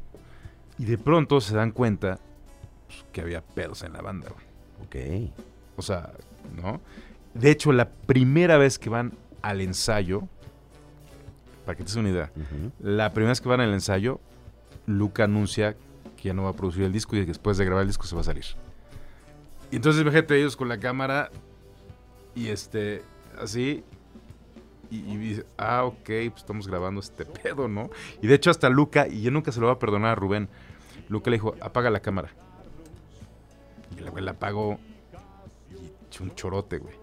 [0.78, 2.18] Y de pronto se dan cuenta
[2.86, 5.26] pues, que había pedos en la banda, güey.
[5.28, 5.32] Ok.
[5.76, 6.12] O sea,
[6.56, 6.80] ¿no?
[7.34, 10.28] De hecho, la primera vez que van al ensayo,
[11.66, 12.30] para que te des una idea,
[12.80, 14.20] la primera vez que van al ensayo,
[14.86, 15.76] Luca anuncia
[16.16, 18.14] que ya no va a producir el disco y después de grabar el disco se
[18.14, 18.44] va a salir.
[19.70, 21.30] Y entonces imagínate ellos con la cámara
[22.34, 23.02] y este,
[23.40, 23.84] así,
[24.90, 27.90] y, y dice, ah, ok, pues estamos grabando este pedo, ¿no?
[28.22, 30.48] Y de hecho hasta Luca, y yo nunca se lo voy a perdonar a Rubén,
[31.08, 32.30] Luca le dijo, apaga la cámara.
[33.96, 34.78] Y el güey la apagó
[35.70, 36.94] y un chorote, güey.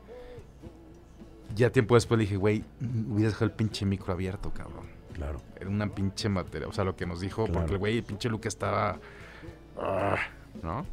[1.56, 2.64] Ya tiempo después le dije, güey,
[3.10, 4.86] hubieras dejado el pinche micro abierto, cabrón.
[5.14, 5.42] Claro.
[5.60, 6.68] Era una pinche materia.
[6.68, 7.60] O sea, lo que nos dijo, Claro.
[7.60, 9.00] porque el güey, el pinche Luca estaba.
[9.78, 10.16] ah,
[10.64, 10.86] ¿No?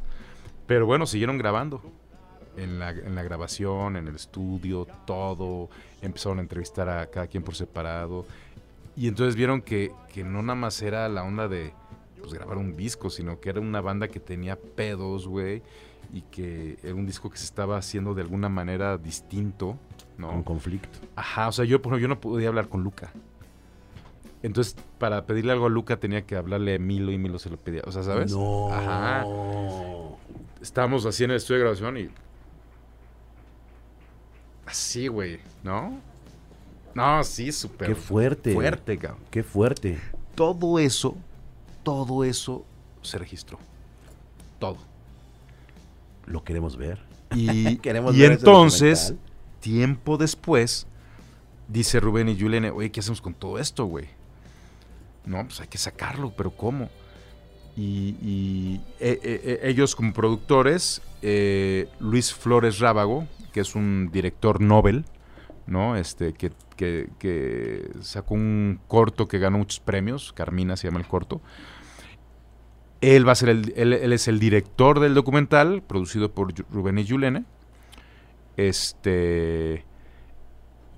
[0.67, 1.81] Pero bueno, siguieron grabando.
[2.57, 5.69] En la, en la grabación, en el estudio, todo.
[6.01, 8.25] Empezaron a entrevistar a cada quien por separado.
[8.95, 11.73] Y entonces vieron que, que no nada más era la onda de
[12.19, 15.61] pues, grabar un disco, sino que era una banda que tenía pedos, güey.
[16.11, 19.77] Y que era un disco que se estaba haciendo de alguna manera distinto,
[20.17, 20.29] ¿no?
[20.29, 20.99] Con conflicto.
[21.15, 23.13] Ajá, o sea, yo, por yo no podía hablar con Luca.
[24.41, 27.57] Entonces, para pedirle algo a Luca tenía que hablarle a Milo y Milo se lo
[27.57, 27.81] pedía.
[27.85, 28.31] O sea, ¿sabes?
[28.31, 28.71] No.
[28.71, 29.25] Ajá.
[30.61, 32.09] Estábamos así en el estudio de grabación y.
[34.69, 35.99] Así, güey, ¿no?
[36.93, 37.87] No, sí, súper.
[37.87, 38.53] Qué fuerte.
[38.53, 39.19] Fuerte, cabrón.
[39.31, 39.99] Qué fuerte.
[40.35, 41.17] Todo eso,
[41.81, 42.63] todo eso
[43.01, 43.57] se registró.
[44.59, 44.77] Todo.
[46.27, 46.99] Lo queremos ver.
[47.33, 49.15] Y, Queremos y ver ese entonces,
[49.59, 50.85] tiempo después,
[51.67, 54.05] dice Rubén y Juliane, oye, ¿qué hacemos con todo esto, güey?
[55.25, 56.89] No, pues hay que sacarlo, pero ¿cómo?
[57.75, 64.09] Y, y, eh, eh, eh, ellos como productores, eh, Luis Flores Rábago, que es un
[64.11, 65.05] director Nobel,
[65.67, 65.95] ¿no?
[65.95, 71.07] Este, que, que- que sacó un corto que ganó muchos premios, Carmina se llama el
[71.07, 71.41] corto.
[73.01, 76.97] Él va a ser el, él, él es el director del documental, producido por Rubén
[76.99, 77.45] y Yulene.
[78.57, 79.85] Este.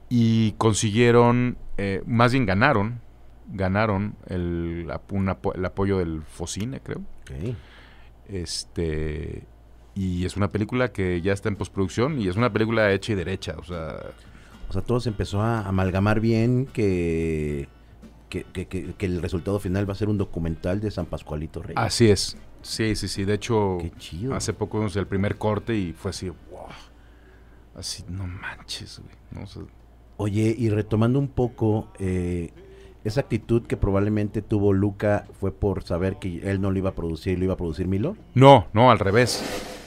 [0.10, 3.00] Y consiguieron, eh, más bien ganaron,
[3.48, 7.00] ganaron el, ap- un apo- el apoyo del Focine, creo.
[7.22, 7.56] Ok.
[8.28, 9.46] Este.
[9.96, 13.16] Y es una película que ya está en postproducción y es una película hecha y
[13.16, 13.56] derecha.
[13.58, 13.98] O sea,
[14.70, 17.68] O sea, todo se empezó a amalgamar bien que,
[18.30, 21.62] que, que- que- que el resultado final va a ser un documental de San Pascualito
[21.62, 21.76] Rey.
[21.78, 22.38] así es.
[22.62, 23.26] Sí, sí, sí.
[23.26, 24.34] De hecho, Qué chido.
[24.36, 26.68] hace poco vimos el primer corte y fue así, wow.
[27.76, 29.16] Así, no manches, güey.
[29.32, 29.44] ¿no?
[29.44, 29.64] O sea,
[30.18, 32.52] Oye, y retomando un poco, eh,
[33.04, 36.96] esa actitud que probablemente tuvo Luca fue por saber que él no lo iba a
[36.96, 38.16] producir, lo iba a producir Milo.
[38.36, 39.44] No, no, al revés.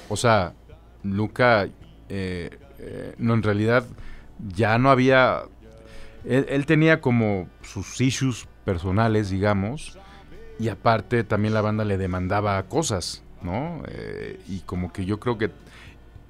[0.09, 0.55] O sea,
[1.03, 1.69] Luca,
[2.09, 3.85] eh, eh, no, en realidad
[4.55, 5.43] ya no había...
[6.25, 9.99] Él, él tenía como sus issues personales, digamos,
[10.59, 13.83] y aparte también la banda le demandaba cosas, ¿no?
[13.89, 15.51] Eh, y como que yo creo que...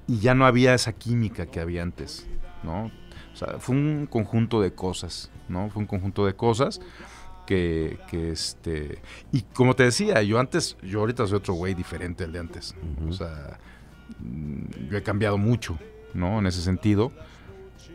[0.07, 2.27] Y ya no había esa química que había antes,
[2.63, 2.91] ¿no?
[3.33, 5.69] O sea, fue un conjunto de cosas, ¿no?
[5.69, 6.79] Fue un conjunto de cosas
[7.45, 9.01] que, que este...
[9.31, 12.75] Y como te decía, yo antes, yo ahorita soy otro güey diferente al de antes.
[13.07, 13.59] O sea,
[14.19, 15.77] mm, yo he cambiado mucho,
[16.13, 16.39] ¿no?
[16.39, 17.11] En ese sentido.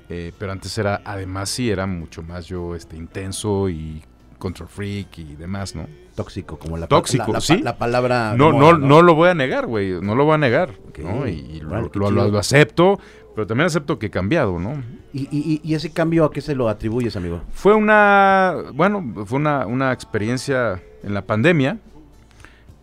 [0.09, 4.03] Eh, pero antes era, además sí, era mucho más yo este, intenso y
[4.38, 5.86] control freak y demás, ¿no?
[6.16, 7.59] Tóxico, como la, Tóxico, la, la- sí.
[7.59, 8.34] la palabra.
[8.36, 10.01] No, moda, no, no lo voy a negar, güey.
[10.01, 10.72] No lo voy a negar.
[10.98, 11.28] ¿no?
[11.28, 12.98] Y, y lo, lo acepto,
[13.35, 14.83] pero también acepto que he cambiado, ¿no?
[15.12, 17.43] ¿Y, y, ese cambio a qué se lo atribuyes, amigo?
[17.53, 21.78] Fue una, bueno, fue una, una experiencia en la pandemia.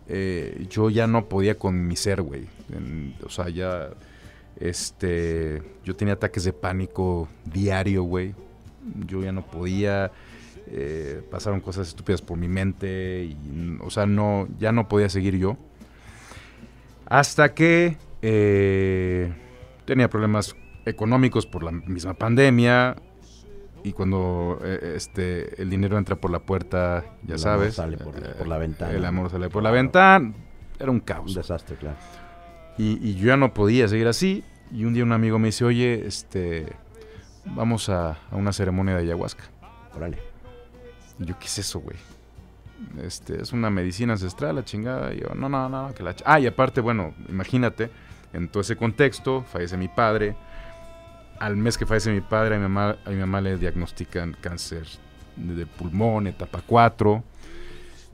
[0.08, 2.46] Eh, yo ya no podía con mi ser, güey.
[3.24, 3.90] O sea, ya,
[4.58, 8.34] este, yo tenía ataques de pánico diario, güey.
[9.06, 10.10] Yo ya no podía,
[10.66, 15.36] eh, pasaron cosas estúpidas por mi mente y, o sea, no, ya no podía seguir
[15.36, 15.56] yo.
[17.06, 19.32] Hasta que eh,
[19.88, 22.94] tenía problemas económicos por la misma pandemia,
[23.82, 27.96] y cuando eh, este el dinero entra por la puerta, ya El amor sabes, sale
[27.96, 28.92] por- eh, por la ventana.
[28.92, 30.34] El amor sale por la ventana.
[30.78, 31.34] Era un Un caos.
[31.34, 31.96] desastre, claro.
[32.76, 34.44] Y, y yo ya no podía seguir así.
[34.70, 36.66] Y un día un amigo me dice, oye, este,
[37.46, 39.44] vamos a, a una ceremonia de ayahuasca.
[39.96, 40.18] Órale.
[41.18, 41.96] Y yo, ¿qué es eso, güey?
[43.02, 45.12] Este, es una medicina ancestral, la chingada.
[45.14, 46.22] Y yo, no, no, no, que la ch-".
[46.26, 47.90] Ah, y aparte, bueno, imagínate,
[48.32, 50.36] en todo ese contexto, fallece mi padre.
[51.38, 54.86] Al mes que fallece mi padre, a mi mamá, a mi mamá le diagnostican cáncer
[55.36, 57.22] de pulmón, etapa 4.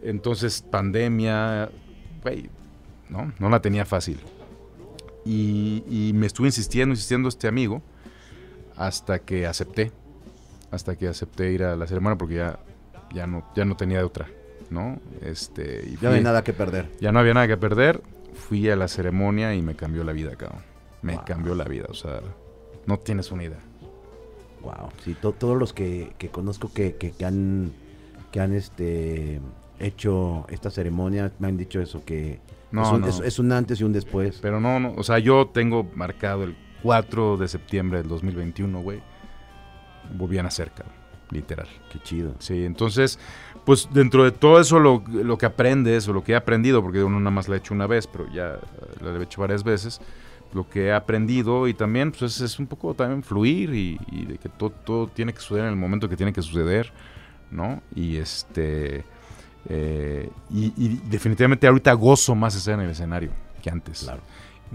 [0.03, 1.71] Entonces, pandemia,
[2.23, 2.51] güey,
[3.09, 3.33] ¿no?
[3.39, 4.19] No la tenía fácil.
[5.25, 7.83] Y, y me estuve insistiendo, insistiendo este amigo,
[8.77, 9.91] hasta que acepté.
[10.71, 12.59] Hasta que acepté ir a la ceremonia porque ya,
[13.15, 14.29] ya, no, ya no tenía de otra,
[14.71, 15.01] ¿no?
[15.23, 16.91] Este, y Ya no hay nada que perder.
[17.01, 18.03] ya no había nada que perder.
[18.35, 20.63] Fui a la ceremonia y me cambió la vida, cabrón.
[21.03, 21.25] Me Wow.
[21.27, 22.21] cambió la vida, o sea,
[22.87, 23.61] no tienes una idea.
[24.63, 24.91] Wow.
[25.05, 27.73] Sí, to- todos los que, que conozco que, que, que han
[28.33, 29.41] que han este
[29.79, 32.41] hecho esta ceremonia me han dicho eso que
[32.73, 33.07] No, es, un, no.
[33.09, 34.39] es- es un antes y un después.
[34.43, 39.01] Pero no, no, o sea, yo tengo marcado el 4 de septiembre del 2021, güey.
[40.17, 40.95] Volví a nacer, cabrón,
[41.35, 41.69] literal.
[41.93, 42.35] Qué chido.
[42.39, 43.19] Sí, entonces,
[43.67, 47.03] pues dentro de todo eso lo, lo que aprendes o lo que he aprendido, porque
[47.03, 48.59] uno nada más la he hecho una vez, pero ya
[49.03, 50.01] la he hecho varias veces,
[50.55, 54.39] lo que he aprendido y también pues es, un poco también fluir y, y de
[54.39, 56.93] que todo, todo tiene que suceder en el momento que tiene que suceder,
[57.51, 57.83] ¿no?
[57.95, 59.05] Y este...
[59.69, 63.31] eh, y, y definitivamente ahorita gozo más estar en el escenario
[63.63, 64.05] que antes.
[64.05, 64.21] Claro.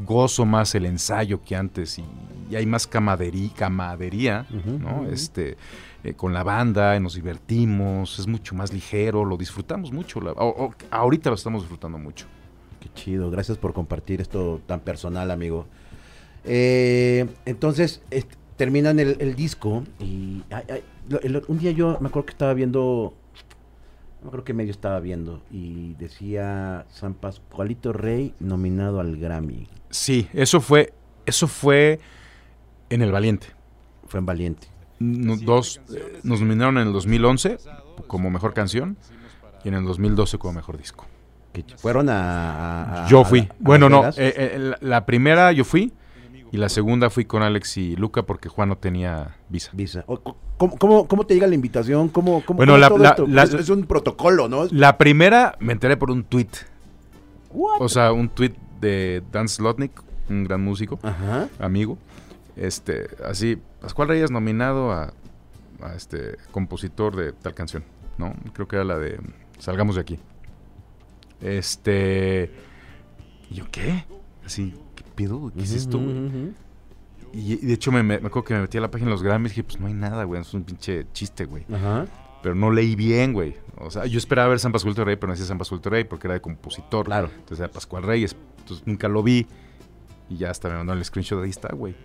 [0.05, 2.03] Gozo más el ensayo que antes y,
[2.49, 4.45] y hay más camadería, camadería
[4.79, 5.07] ¿no?
[5.09, 5.57] Este,
[6.03, 10.21] eh, con la banda, y nos divertimos, es mucho más ligero, lo disfrutamos mucho.
[10.21, 12.25] la- o- o- ahorita lo estamos disfrutando mucho.
[12.79, 13.29] Qué chido.
[13.29, 15.65] Gracias por compartir esto tan personal, amigo.
[16.45, 18.01] Eh, entonces,
[18.55, 22.31] terminan el, el disco y ay, ay, lo- el- un día yo me acuerdo que
[22.31, 23.13] estaba viendo,
[24.21, 29.67] me acuerdo qué medio estaba viendo y decía San Pascualito Rey nominado al Grammy.
[29.89, 30.93] Sí, eso fue,
[31.25, 31.99] eso fue
[32.89, 33.47] en El Valiente.
[34.07, 34.67] Fue en Valiente.
[34.99, 37.57] Dos, eh, nos nominaron en el 2011
[38.07, 38.97] como mejor canción
[39.63, 41.05] y en el 2012 como mejor disco.
[41.53, 43.39] Que fueron a, a- Yo fui.
[43.41, 44.05] a- bueno, no.
[44.09, 45.93] Eh, eh, la, primera yo fui.
[46.51, 49.69] Y la segunda fui con Alex y Luca porque Juan no tenía visa.
[49.73, 50.03] Visa.
[50.57, 52.09] ¿Cómo, cómo, cómo te llega la invitación?
[52.09, 53.27] ¿Cómo, cómo, Bueno, cómo es la- todo la- esto?
[53.27, 54.65] la- es, es un protocolo, ¿no?
[54.71, 56.47] La primera me enteré por un tweet.
[57.51, 57.77] What?
[57.81, 59.91] O sea, un tweet de Dan Slotnick,
[60.29, 61.47] un gran músico, Ajá.
[61.59, 61.97] amigo.
[62.59, 65.13] Este, así, Pascual Reyes nominado a,
[65.81, 67.85] a este compositor de tal canción,
[68.17, 68.35] ¿no?
[68.53, 69.17] Creo que era la de
[69.59, 70.19] Salgamos de aquí.
[71.39, 72.51] Este,
[73.49, 74.03] ¿y yo qué?
[74.45, 75.53] Así, ¿qué pedo?
[75.55, 76.53] ¿Qué es esto, güey?
[77.31, 79.51] Y, de hecho me, me, acuerdo que me metí a la página de los Grammys
[79.51, 81.65] y dije, pues no hay nada, güey, es un pinche chiste, güey.
[81.73, 82.07] Ajá.
[82.43, 83.55] Pero no leí bien, güey.
[83.77, 86.27] O sea, yo esperaba ver San Pascual Rey, pero no decía San Pascual Rey porque
[86.27, 87.05] era de compositor.
[87.05, 87.29] Claro.
[87.33, 88.35] Entonces era Pascual Reyes.
[88.59, 89.47] Entonces nunca lo vi.
[90.29, 91.95] Y ya hasta me mandó el screenshot ahí está, güey.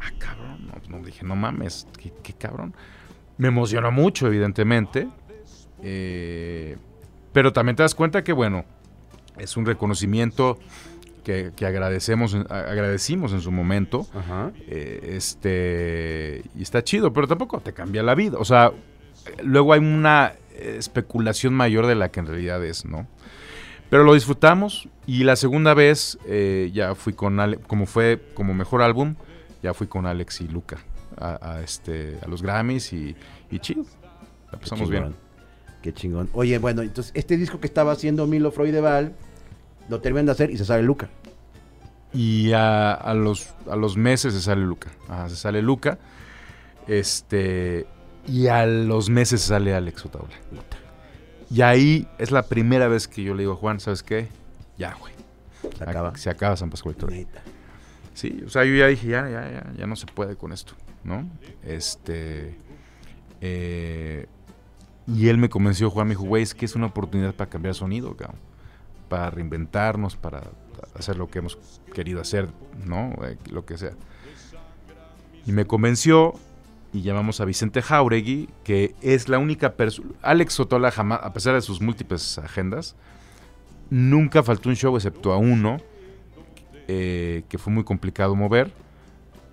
[0.00, 0.66] Ah, cabrón.
[0.66, 2.74] No, no, dije, no mames, qué, qué cabrón.
[3.36, 5.08] Me emocionó mucho, evidentemente.
[5.82, 6.76] Eh,
[7.32, 8.64] pero también te das cuenta que, bueno,
[9.38, 10.58] es un reconocimiento
[11.24, 14.06] que, que agradecemos, agradecimos en su momento.
[14.14, 14.52] Ajá.
[14.66, 18.38] Eh, este y está chido, pero tampoco te cambia la vida.
[18.38, 18.72] O sea,
[19.42, 23.06] luego hay una especulación mayor de la que en realidad es, ¿no?
[23.90, 28.52] Pero lo disfrutamos y la segunda vez eh, ya fui con Ale, como fue como
[28.52, 29.14] mejor álbum,
[29.62, 30.78] ya fui con Alex y Luca
[31.16, 33.16] a, a este a los Grammys y,
[33.50, 33.60] y.
[34.52, 35.14] La pasamos bien.
[35.82, 36.28] Qué chingón.
[36.32, 39.14] Oye, bueno, entonces este disco que estaba haciendo Milo Freudeval
[39.88, 41.08] lo terminan de hacer y se sale Luca.
[42.12, 44.90] Y a, a los, a los meses se sale Luca.
[45.08, 45.98] Ajá, se sale Luca.
[46.86, 47.86] Este.
[48.26, 50.34] Y a los meses se sale Alex Otaola.
[51.50, 54.28] Y ahí es la primera vez que yo le digo Juan, ¿sabes qué?
[54.76, 55.12] Ya, güey.
[55.76, 56.16] Se acaba.
[56.16, 57.16] Se acaba San Pascual Torre.
[57.16, 57.42] Neta.
[58.18, 60.72] Sí, o sea, yo ya dije, ya, ya, ya, ya no se puede con esto,
[61.04, 61.30] ¿no?
[61.62, 62.58] Este.
[63.40, 64.26] eh,
[65.06, 67.76] y él me convenció, Juan me dijo, güey, es que es una oportunidad para cambiar
[67.76, 68.16] sonido.
[69.08, 70.42] Para reinventarnos, para
[70.96, 72.48] hacer lo que hemos querido hacer,
[72.84, 73.12] ¿no?
[73.22, 73.92] Eh, lo que sea.
[75.46, 76.34] Y me convenció
[76.92, 80.08] y llamamos a Vicente Jauregui, que es la única persona.
[80.22, 82.96] Alex Sotola jamás, a pesar de sus múltiples agendas,
[83.90, 85.78] nunca faltó un show excepto a uno
[86.88, 88.72] eh, que fue muy complicado mover.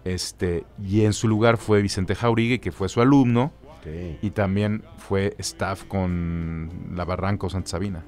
[0.04, 3.52] Este, y en su lugar fue Vicente Jauregui, que fue su alumno,
[4.22, 8.04] y también fue staff con La Barranca o Santa Sabina.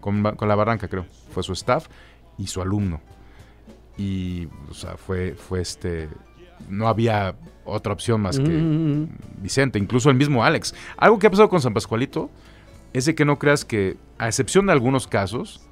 [0.00, 1.04] Con, con La Barranca, creo.
[1.30, 1.88] Fue su staff
[2.38, 3.00] y su alumno.
[3.98, 6.08] Y, o sea, fue, fue este.
[6.68, 9.08] No había otra opción más que Mm,
[9.42, 10.74] Vicente, incluso el mismo Alex.
[10.96, 12.30] Algo que ha pasado con San Pascualito
[12.92, 15.66] es de que no creas que, a excepción de algunos casos,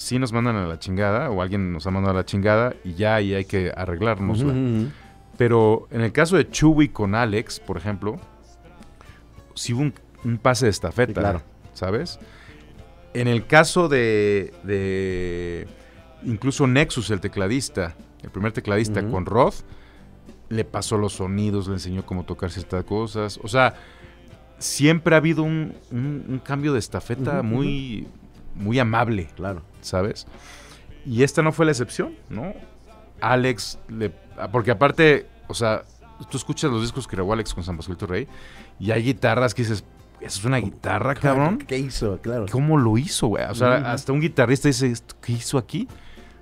[0.00, 2.94] sí nos mandan a la chingada o alguien nos ha mandado a la chingada y
[2.94, 4.54] ya ahí hay que arreglárnosla.
[5.36, 8.18] Pero en el caso de Chewy con Alex, por ejemplo,
[9.54, 9.94] sí hubo un,
[10.24, 11.42] un pase de estafeta, Sí, claro.
[11.74, 12.18] ¿sabes?
[13.12, 15.66] En el caso de, de
[16.24, 19.56] incluso Nexus, el tecladista, el primer tecladista con Roth,
[20.48, 23.38] le pasó los sonidos, le enseñó cómo tocar ciertas cosas.
[23.42, 23.74] O sea,
[24.58, 28.06] siempre ha habido un, un- un cambio de estafeta muy,
[28.54, 29.28] muy amable.
[29.36, 29.62] Claro.
[29.80, 30.26] ¿sabes?
[31.06, 32.52] Y esta no fue la excepción, ¿no?
[33.20, 35.84] Alex, le, ah, porque aparte, o sea,
[36.30, 38.28] tú escuchas los discos que grabó Alex con San Pascual Rey
[38.78, 39.84] y hay guitarras que dices,
[40.20, 41.58] ¿eso es una guitarra, cabrón?
[41.58, 42.18] ¿Qué hizo?
[42.20, 42.46] Claro.
[42.50, 43.44] ¿Cómo lo hizo, güey?
[43.44, 45.88] O sea, hasta un guitarrista dice, "¿Esto ¿qué hizo aquí?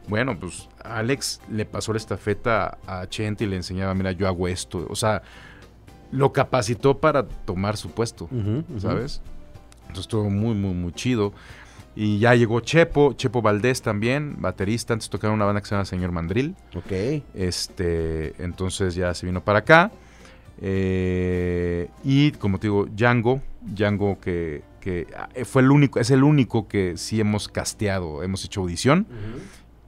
[0.08, 4.48] Bueno, pues Alex le pasó la estafeta a Chente y le enseñaba, mira, yo hago
[4.48, 4.86] esto.
[4.88, 5.22] O sea,
[6.10, 8.28] lo capacitó para tomar su puesto.
[8.78, 9.20] ¿sabes?
[9.82, 11.32] Entonces estuvo muy, muy, muy chido.
[12.00, 14.92] Y ya llegó Chepo, Chepo Valdés también, baterista.
[14.92, 16.54] Antes tocaba una banda que se llama Señor Mandril.
[16.76, 16.92] Ok.
[17.34, 19.90] Este, entonces ya se vino para acá.
[20.60, 26.22] Eh, y como te digo, Django, Django que, que ah, fue el único, es el
[26.22, 29.06] único que sí hemos casteado, hemos hecho audición.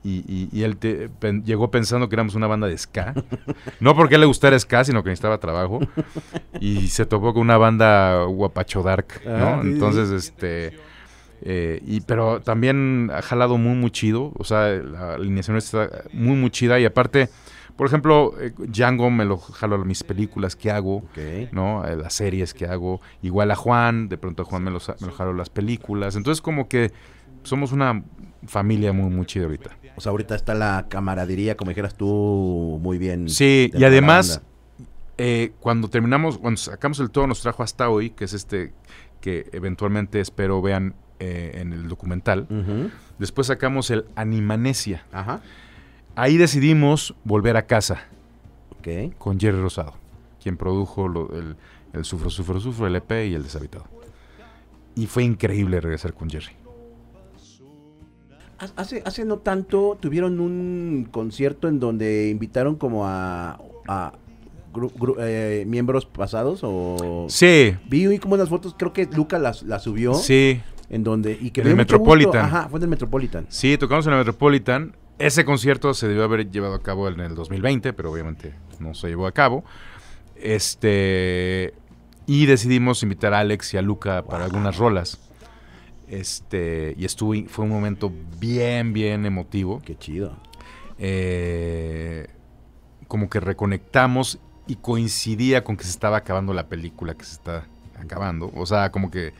[0.02, 3.14] Y, y- y él te- pen- llegó pensando que éramos una banda de ska.
[3.80, 5.80] No porque le gustara ska, sino que necesitaba trabajo.
[6.60, 9.32] Y se topó con una banda guapacho dark, ¿no?
[9.32, 9.74] Ah, sí, sí.
[9.74, 10.89] Entonces, este...
[11.42, 14.32] eh, y, pero también ha jalado muy, muy chido.
[14.36, 16.78] O sea, la alineación está muy, muy chida.
[16.80, 17.28] Y aparte,
[17.76, 21.02] por ejemplo, eh, Django me lo jalo a mis películas que hago.
[21.52, 21.86] ¿no?
[21.86, 25.06] Eh, Las series que hago.Igual a Juan, de pronto a Juan me lo, sa- me
[25.06, 26.16] lo jalo las películas.
[26.16, 26.92] Entonces como que
[27.42, 28.02] somos una
[28.46, 29.70] familia muy, muy chida ahorita.
[29.96, 33.28] O sea, ahorita está la camaradería, como dijeras tú, muy bien.
[33.28, 34.40] Sí, y además,
[35.18, 38.72] eh, cuando terminamos, cuando sacamos el todo nos trajo hasta hoy, que es este
[39.20, 42.46] que eventualmente espero vean eh, en el documental.
[43.18, 45.04] Después sacamos el Animanesia.
[45.12, 45.40] Ajá.
[46.16, 48.02] Ahí decidimos volver a casa
[48.80, 49.14] Ok.
[49.18, 49.94] con Jerry Rosado,
[50.42, 51.54] quien produjo lo- el,
[51.92, 53.84] el Sufro, Sufro, Sufro, el EP y el Deshabitado.
[54.96, 56.52] Y fue increíble regresar con Jerry.
[58.76, 63.58] Hace, hace no tanto tuvieron un concierto en donde invitaron como a,
[63.88, 64.12] a
[64.74, 67.24] gru- gru- eh, miembros pasados o...
[67.30, 70.60] Sí, Vi como unas fotos, creo que Luca las la subió, sí,
[70.90, 71.38] en donde...
[71.40, 72.42] Y que En el Metropolitan.
[72.42, 72.56] gusto.
[72.56, 73.46] Ajá, fue en el Metropolitan.
[73.48, 74.96] sí, tocamos en el Metropolitan.
[75.18, 79.08] Ese concierto se debió haber llevado a cabo en el 2020, pero obviamente no se
[79.08, 79.64] llevó a cabo.
[80.36, 81.74] Este
[82.26, 85.18] y decidimos invitar a Alex y a Luca para algunas rolas.
[86.08, 89.80] Este, y estuvo, fue un momento bien, bien emotivo.
[89.84, 90.36] Qué chido.
[90.98, 92.28] eh,
[93.08, 94.38] como que reconectamos
[94.68, 97.66] y coincidía con que se estaba acabando la película que se está
[97.98, 98.52] acabando.
[98.54, 99.32] O sea, como que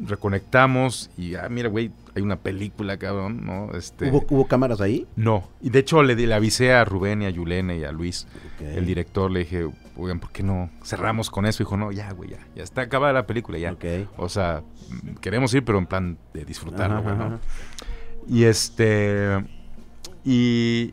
[0.00, 3.72] reconectamos y, ah, mira, güey, hay una película, cabrón, ¿no?
[3.74, 5.06] Este, ¿Hubo, ¿Hubo cámaras ahí?
[5.16, 7.92] No, y de hecho le, di- le avisé a Rubén y a Yulene y a
[7.92, 8.26] Luis,
[8.60, 11.62] el director, le dije, oigan, ¿por qué no cerramos con eso?
[11.64, 13.72] Dijo, no, ya, güey, ya, ya está acabada la película, ya.
[13.72, 13.84] Ok.
[14.16, 14.62] O sea,
[15.20, 17.14] queremos ir, pero en plan de disfrutarlo, güey.
[18.28, 19.44] Y este.
[20.24, 20.92] Y,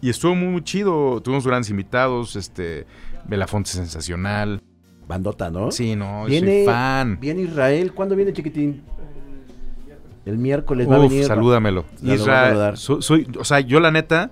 [0.00, 1.20] y estuvo muy, muy chido.
[1.22, 2.34] Tuvimos grandes invitados.
[2.36, 2.86] Este.
[3.24, 4.60] Belafonte sensacional.
[5.12, 5.70] Bandota, ¿no?
[5.70, 7.18] Sí, no, Viene, soy fan.
[7.20, 7.92] viene Israel.
[7.92, 8.82] ¿Cuándo viene Chiquitín?
[10.24, 11.24] El miércoles va a Uf, venir.
[11.26, 11.84] salúdamelo.
[11.84, 12.76] Ya lo voy a Israel, saludar.
[12.78, 14.30] so- soy, o sea, yo la neta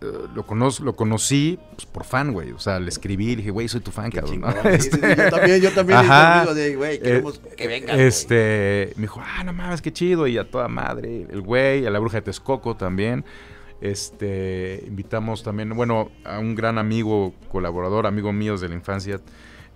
[0.00, 2.50] eh, lo, conozco, lo conocí pues, por fan, güey.
[2.52, 4.40] O sea, le escribí, le dije, güey, soy tu fan, Qué cabrón.
[4.40, 4.48] ¿no?
[4.80, 5.98] Sí, sí, sí, Este- yo también, yo también.
[6.00, 6.54] Ajá.
[6.54, 7.98] de, güey, queremos que vengas.
[7.98, 10.26] Este, me dijo, ah, no mames, qué chido.
[10.26, 13.24] Y a toda madre, el güey, a la bruja de Texcoco también.
[13.82, 19.20] Este, invitamos también, bueno, a un gran amigo, colaborador, amigo mío desde la infancia,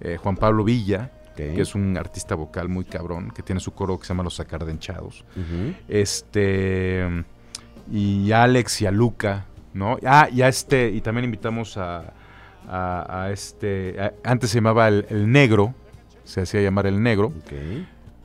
[0.01, 3.97] eh, Juan Pablo Villa, que es un artista vocal muy cabrón, que tiene su coro
[3.99, 5.25] que se llama Los Sacardenchados.
[5.89, 7.25] Este,
[7.93, 9.99] y a Alex y a Luca, ¿no?
[10.05, 12.13] Ah, y a este, y también invitamos a,
[12.69, 15.75] a, a este, a- antes se llamaba el, el Negro,
[16.25, 17.33] se hacía llamar el Negro.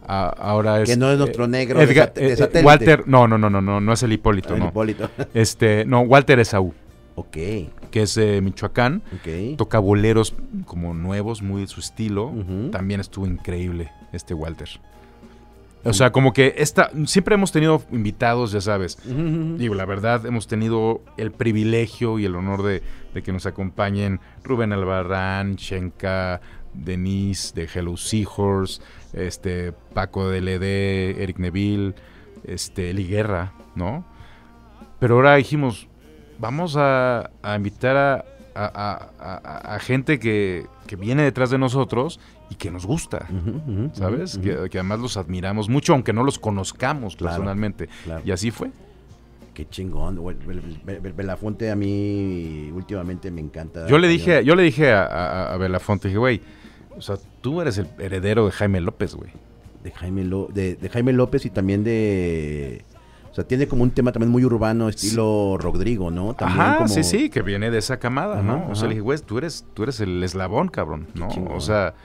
[0.05, 0.89] A- ahora es.
[0.89, 2.65] Que no es eh, nuestro negro de Edgar- de eh, satélite.
[2.65, 4.67] Walter, no, no, no, no, no, no es el Hipólito, Ah, el no.
[4.69, 5.09] Hipólito.
[5.33, 6.73] Este, no, Walter Esaú,
[7.15, 7.37] ok,
[7.91, 9.57] que es de Michoacán, ok.
[9.57, 10.35] toca boleros
[10.65, 12.33] como nuevos, muy de su estilo.
[12.71, 14.69] También estuvo increíble este Walter.
[15.85, 18.97] O sea, como que esta, siempre hemos tenido invitados, ya sabes.
[19.05, 19.57] Ujú.
[19.57, 22.81] Digo, la verdad, hemos tenido el privilegio y el honor de,
[23.13, 26.39] de que nos acompañen Rubén Albarrán, Shenka,
[26.73, 31.95] Denise de Hello Seahorse, este, Paco de LD, Eric Neville,
[32.45, 34.05] este, Eli Guerra, ¿no?
[34.99, 35.87] Pero ahora dijimos,
[36.39, 38.25] vamos a, a invitar a,
[38.55, 42.19] a- a- gente que, que viene detrás de nosotros
[42.49, 43.27] y que nos gusta.
[43.93, 44.37] ¿Sabes?
[44.37, 47.35] Que, que además los admiramos mucho, aunque no los conozcamos Claro.
[47.37, 47.89] personalmente.
[48.03, 48.21] Claro.
[48.25, 48.69] Y así fue.
[49.53, 50.19] Qué chingón.
[51.15, 53.87] Belafonte a mí últimamente me encanta.
[53.87, 56.41] Yo le dije, yo le dije a, Belafonte, dije, güey,
[56.95, 59.31] o sea, tú eres el heredero de Jaime López, güey.
[59.83, 62.83] de Jaime, Lo- de, de Jaime López y también de...
[63.33, 66.35] O sea, tiene como un tema también muy urbano, estilo Rodrigo, ¿no?
[66.35, 68.67] También Ajá, como- sí, sí, que viene de esa camada, Ajá, ¿no?
[68.69, 71.29] O sea, le dije, güey, tú eres, tú eres el eslabón, cabrón, ¿no?
[71.51, 71.95] O sea,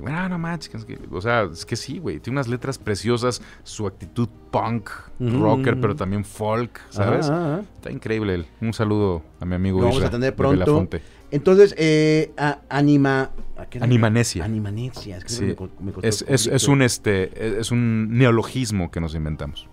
[0.00, 4.28] bueno, no manches, o sea, es que sí, güey, tiene unas letras preciosas, su actitud
[4.50, 7.28] punk, Ujú, rocker, pero también folk, ¿sabes?
[7.28, 7.60] ajá.
[7.74, 8.46] Está increíble él.
[8.62, 10.88] Un saludo a mi amigo Lo vamos Isra a tener pronto.
[11.30, 13.30] Entonces, eh, a- anima...
[13.56, 13.78] ¿a qué?
[13.80, 14.44] Animanesia.
[14.44, 15.18] Animanesia.
[15.18, 15.44] es que Sí.
[15.44, 19.68] me me Es, es, es un este es un neologismo que nos inventamos.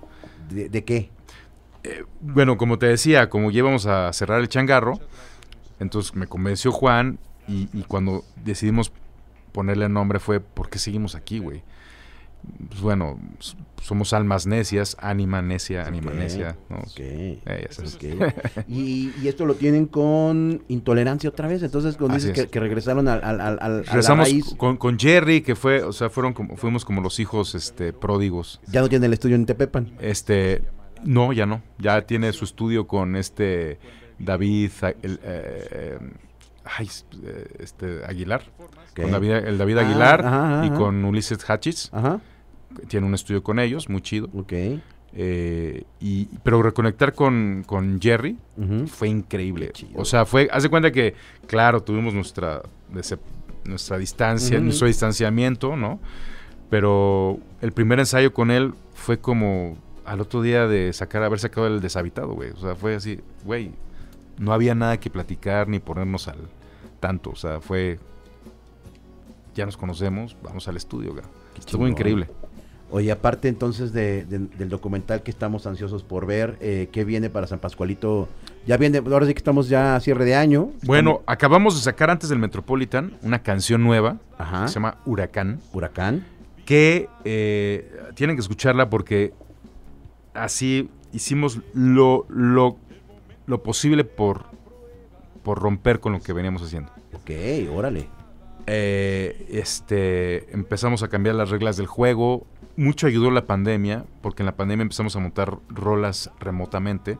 [0.50, 1.10] ¿De, qué?
[2.22, 5.00] Bueno, como te decía, como ya íbamos a cerrar el changarro,
[5.80, 8.92] entonces me convenció Juan y, y cuando decidimos
[9.52, 11.64] ponerle nombre fue ¿por qué seguimos aquí, güey?
[12.70, 13.20] Pues bueno,
[13.88, 16.76] somos almas necias, anima necia, anima Ok, necia, ¿no?
[16.80, 17.00] Ok.
[17.00, 17.96] Eh, ya sabes.
[17.96, 18.04] ok.
[18.68, 21.64] Y, y esto lo tienen con intolerancia otra vez.
[21.64, 22.52] Entonces, cuando Así dices que, es.
[22.52, 25.84] que regresaron al, al, al, al- a la Regresamos raíz, con, con Jerry, que fue,
[25.84, 28.60] o sea, fueron como, fuimos como los hijos este, pródigos.
[28.68, 29.94] ya no tienen el estudio en Tepepan.
[30.02, 30.64] Este,
[31.06, 31.62] no, ya no.
[31.80, 33.80] Ya tiene su estudio con este
[34.20, 34.72] David,
[35.02, 36.00] el, eh, eh,
[36.66, 36.90] ay,
[37.24, 38.44] eh, este Aguilar,
[38.96, 41.90] con David, el David Ah, Aguilar ajá, y con Ulises Hatchis.
[41.94, 42.20] Ajá.
[42.88, 44.30] Tiene un estudio con ellos, muy chido.
[44.34, 44.54] Ok.
[45.14, 48.38] Eh, y, pero reconectar con, con Jerry
[48.88, 49.72] fue increíble.
[49.96, 51.16] O sea, fue, haz de cuenta que,
[51.48, 52.62] claro, tuvimos nuestra,
[53.66, 56.00] nuestra distancia, nuestro distanciamiento, ¿no?
[56.70, 61.68] Pero el primer ensayo con él fue como al otro día de sacar, haber sacado
[61.68, 62.52] el deshabitado, güey.
[62.52, 63.72] O sea, fue así, güey,
[64.38, 66.38] no había nada que platicar ni ponernos al
[67.00, 67.32] tanto.
[67.32, 68.00] O sea, fue,
[69.56, 71.24] ya nos conocemos, vamos al estudio, güey.
[71.58, 72.28] Estuvo increíble.
[72.90, 77.30] Oye, aparte entonces de- de- del documental que estamos ansiosos por ver, eh, ¿qué viene
[77.30, 78.30] para San Pascualito?
[78.66, 80.72] Ya viene, ahora sí que estamos ya a cierre de año.
[80.84, 84.64] Bueno, acabamos de sacar antes del Metropolitan una canción nueva Ajá.
[84.64, 85.60] que se llama Huracán.
[85.74, 86.26] Huracán.
[86.66, 89.34] que eh, tienen que escucharla porque
[90.34, 92.78] así hicimos lo, lo,
[93.46, 94.44] lo posible por,
[95.44, 96.92] por romper con lo que veníamos haciendo.
[97.14, 97.32] Ok,
[97.74, 98.08] órale.
[98.66, 102.46] Eh, este, empezamos a cambiar las reglas del juego.
[102.78, 107.18] Mucho ayudó la pandemia, porque en la pandemia empezamos a montar rolas remotamente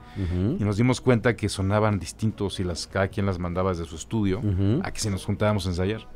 [0.60, 3.96] y nos dimos cuenta que sonaban distintos y las, cada quien las mandaba desde su
[3.96, 4.42] estudio
[4.84, 6.08] a que si nos juntábamos a ensayar.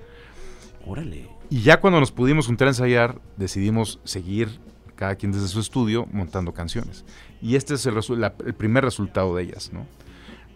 [0.85, 1.27] Órale.
[1.49, 4.59] Y ya cuando nos pudimos juntar a ensayar, decidimos seguir
[4.95, 7.03] cada quien desde su estudio montando canciones.
[7.41, 9.85] Y este es el, la- el primer resultado de ellas, ¿no?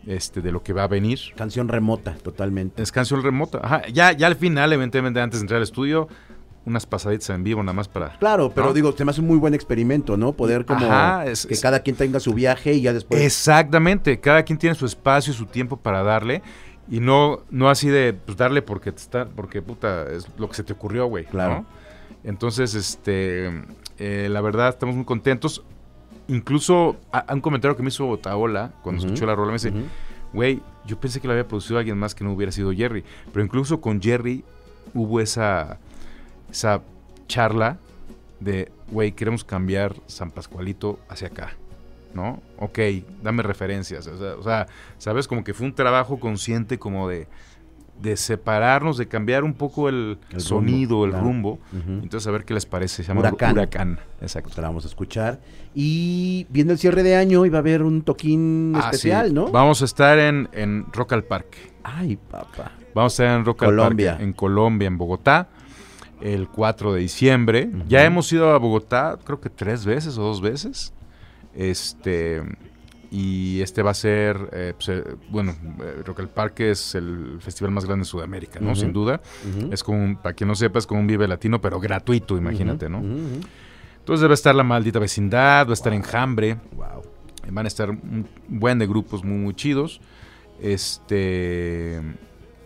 [0.05, 1.19] Este, de lo que va a venir.
[1.35, 2.83] Canción remota, totalmente.
[2.83, 3.59] Es canción remota.
[3.63, 6.07] Ajá, ya, ya al final, evidentemente, antes de entrar al estudio,
[6.65, 8.17] unas pasaditas en vivo nada más para...
[8.17, 8.73] Claro, pero ¿no?
[8.73, 10.31] digo, se me hace un muy buen experimento, ¿no?
[10.33, 13.21] Poder como Ajá, es- que es- cada quien tenga su viaje y ya después.
[13.21, 16.41] Exactamente, cada quien tiene su espacio y su tiempo para darle.
[16.89, 20.55] Y no, no así de pues, darle porque te está, porque puta, es lo que
[20.55, 21.25] se te ocurrió, güey.
[21.25, 21.55] Claro.
[21.61, 21.65] ¿no?
[22.23, 23.51] Entonces, este,
[23.99, 25.63] eh, la verdad, estamos muy contentos.
[26.27, 29.71] Incluso a, a un comentario que me hizo Taola cuando escuchó la rola me dice,
[30.33, 33.03] güey, yo pensé que lo había producido alguien más que no hubiera sido Jerry.
[33.31, 34.43] Pero incluso con Jerry
[34.95, 35.77] hubo esa,
[36.51, 36.81] esa
[37.27, 37.77] charla
[38.39, 41.53] de, güey, queremos cambiar San Pascualito hacia acá.
[42.13, 42.41] ¿No?
[42.59, 42.79] Ok,
[43.21, 44.07] dame referencias.
[44.07, 44.67] O sea, o sea,
[44.97, 45.27] ¿sabes?
[45.27, 47.27] Como que fue un trabajo consciente como de,
[48.01, 51.25] de separarnos, de cambiar un poco el, El sonido, rumbo, el claro.
[51.25, 51.59] rumbo.
[52.01, 53.03] Entonces, a ver qué les parece.
[53.03, 53.51] Se llama Huracán.
[53.51, 53.99] Huracán.
[54.21, 54.47] Exacto.
[54.47, 55.41] Pues la vamos a escuchar.
[55.73, 59.33] Y viendo el cierre de año, iba a haber un toquín Ah, especial, sí.
[59.33, 59.49] ¿no?
[59.51, 61.57] Vamos a estar en, en Rock al Parque.
[61.83, 62.71] Ay, papá.
[62.93, 64.11] Vamos a estar en Rock al Colombia.
[64.11, 65.49] Parque, en Colombia, en Bogotá,
[66.21, 67.69] el 4 de diciembre.
[67.87, 70.93] Ya hemos ido a Bogotá, creo que tres veces o dos veces.
[71.55, 72.41] Este.
[73.11, 77.37] Y este va a ser, eh, pues, eh, bueno, eh, Rock al Parque es el
[77.39, 78.75] festival más grande de Sudamérica, ¿no?
[78.75, 79.21] Sin duda.
[79.71, 82.89] Es como, un- para quien no sepa, es como un Vive Latino, pero gratuito, imagínate,
[82.89, 82.97] ¿no?
[82.99, 87.03] Entonces debe estar La Maldita Vecindad, va a estar Enjambre, Wow.
[87.51, 90.01] Van a estar un buen de grupos muy, muy chidos.
[90.59, 92.01] Este.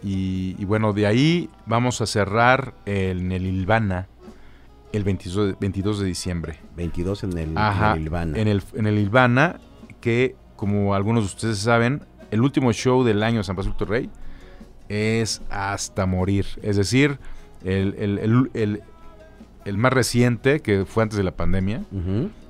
[0.03, 4.07] Y, y bueno, de ahí vamos a cerrar en el Ilvana
[4.93, 6.59] el 22 de, 22 de diciembre.
[6.77, 8.39] 22 en el, Ajá, en el Ilvana.
[8.39, 9.59] En el, en el Ilvana,
[10.01, 14.09] que como algunos de ustedes saben, el último show del año de San Pazuto Rey
[14.87, 16.45] es hasta morir.
[16.61, 17.19] Es decir,
[17.63, 18.83] el, el- el- el-
[19.65, 21.83] el más reciente, que fue antes de la pandemia,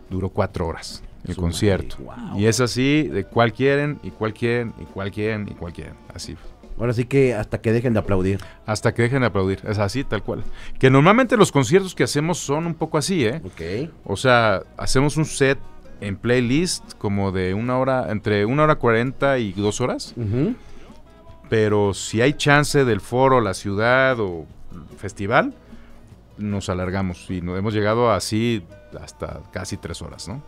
[0.10, 1.98] duró cuatro horas el Su concierto.
[2.00, 2.40] wow.
[2.40, 5.96] Y es así, de cuál quieren, y cuál quieren, y cuál quieren, y cuál quieren.
[6.14, 6.38] Así.
[6.80, 8.40] Ahora sí que hasta que dejen de aplaudir.
[8.66, 9.60] Hasta que dejen de aplaudir.
[9.68, 10.44] Es así, tal cual.
[10.80, 13.42] Que normalmente los conciertos que hacemos son un poco así, ¿eh?
[13.44, 13.92] Ok.
[14.06, 15.60] O sea, hacemos un set
[16.00, 20.14] en playlist como de una hora, entre una hora cuarenta y dos horas.
[20.16, 20.56] Ujú.
[21.50, 24.46] Pero si hay chance del foro, la ciudad o
[24.98, 25.54] festival,
[26.38, 27.30] nos alargamos.
[27.30, 28.64] Y nos hemos llegado así
[29.02, 30.42] hasta casi tres horas, ¿no?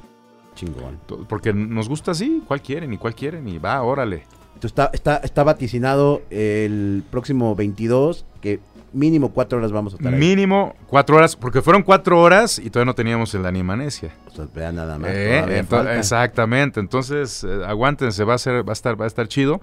[0.56, 1.00] Chingón.
[1.28, 4.24] Porque nos gusta así, cuál quieren y cuál quieren y va, órale.
[4.54, 8.60] Entonces está, está, está vaticinado el próximo 22, que
[8.94, 10.20] mínimo cuatro horas vamos a estar ahí.
[10.20, 14.12] Mínimo cuatro horas, porque fueron cuatro horas y todavía no teníamos el Animanesia.
[14.28, 15.10] O sea, vean nada más.
[15.12, 19.28] Eh, ento- exactamente, entonces eh, aguántense, va a ser, va a estar, va a estar
[19.28, 19.62] chido.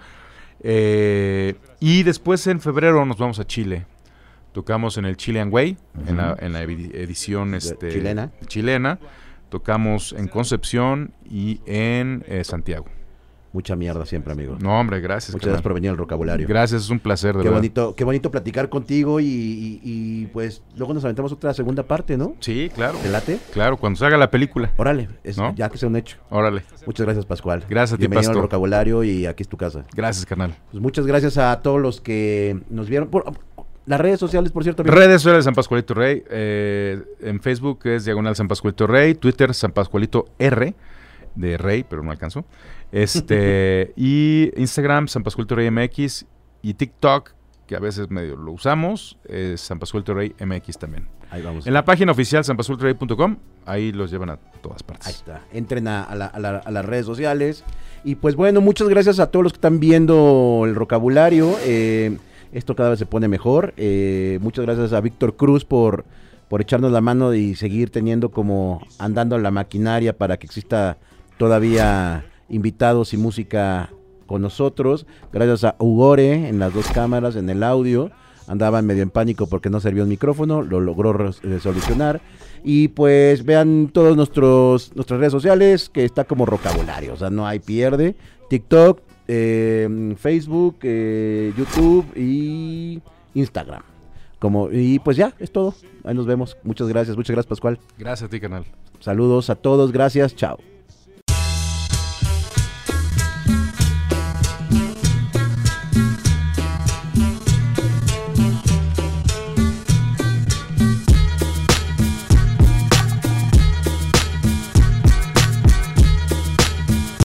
[0.61, 3.87] Eh, y después en febrero nos vamos a Chile.
[4.53, 5.77] Tocamos en el Chilean Way,
[6.09, 8.33] en la, en la edi- edición este, chilena.
[8.47, 8.99] chilena.
[9.51, 12.87] Tocamos en Concepción y en eh, Santiago.
[13.53, 14.57] Mucha mierda siempre, amigo.
[14.61, 15.33] No, hombre, gracias.
[15.35, 16.47] Muchas gracias por venir al vocabulario.
[16.47, 17.59] Gracias, es un placer, de Qué verdad.
[17.61, 22.19] bonito, qué bonito platicar contigo y, y- y, pues luego nos aventamos otra segunda parte,
[22.19, 22.35] ¿no?
[22.41, 22.99] Sí, claro.
[23.03, 23.39] ¿Te late?
[23.55, 24.73] Claro, cuando se haga la película.
[24.77, 25.55] Órale, es, ¿No?
[25.55, 26.19] ya que sea un hecho.
[26.29, 26.63] Órale.
[26.85, 27.65] Muchas gracias, Pascual.
[27.71, 28.43] Gracias a ti, Bienvenido al Pastor.
[28.49, 29.85] vocabulario y aquí es tu casa.
[29.95, 30.55] Gracias, carnal.
[30.71, 33.09] Pues muchas gracias a todos los que nos vieron.
[33.09, 33.25] Por,
[33.87, 34.83] las redes sociales, por cierto.
[34.83, 34.95] amigo.
[34.95, 36.23] Redes sociales San Pascualito Rey.
[36.29, 39.15] eh, en Facebook es Diagonal San Pascualito Rey.
[39.15, 40.75] Twitter San Pascualito R.
[41.35, 42.45] De Rey, pero no alcanzó.
[42.93, 46.27] Este, y Instagram San Pascualito Rey MX.
[46.61, 47.31] Y TikTok,
[47.67, 51.07] que a veces medio lo usamos, es San Pascualito Rey MX también.
[51.31, 51.67] Ahí vamos.
[51.67, 53.37] En la página oficial sanpascualtorey.com,
[53.67, 55.09] ahí los llevan a todas Ahí partes.
[55.09, 55.43] está.
[55.53, 57.65] Entren a, a la- a la- a las redes sociales.
[58.03, 61.55] Y pues bueno, muchas gracias a todos los que están viendo el vocabulario.
[61.65, 62.17] Eh,
[62.53, 63.75] esto cada vez se pone mejor.
[63.77, 66.07] Eh, muchas gracias a Víctor Cruz por,
[66.49, 70.97] por echarnos la mano y seguir teniendo como andando la maquinaria para que exista
[71.39, 73.91] todavía invitados y música
[74.27, 75.07] con nosotros.
[75.33, 78.11] Gracias a Ugore en las dos cámaras, en el audio.
[78.47, 82.21] Andaban medio en pánico porque no servía un micrófono, lo logró eh, solucionar.
[82.65, 87.47] Y pues vean todos nuestros nuestras redes sociales, que está como vocabulario, o sea, no
[87.47, 88.15] hay pierde.
[88.49, 93.01] TikTok, eh, Facebook, eh, YouTube y
[93.35, 93.83] Instagram.
[94.39, 95.75] Como, y pues ya, es todo.
[96.05, 96.57] Ahí nos vemos.
[96.63, 97.79] Muchas gracias, muchas gracias Pascual.
[97.99, 98.65] Gracias a ti, canal.
[99.01, 100.59] Saludos a todos, gracias, chao.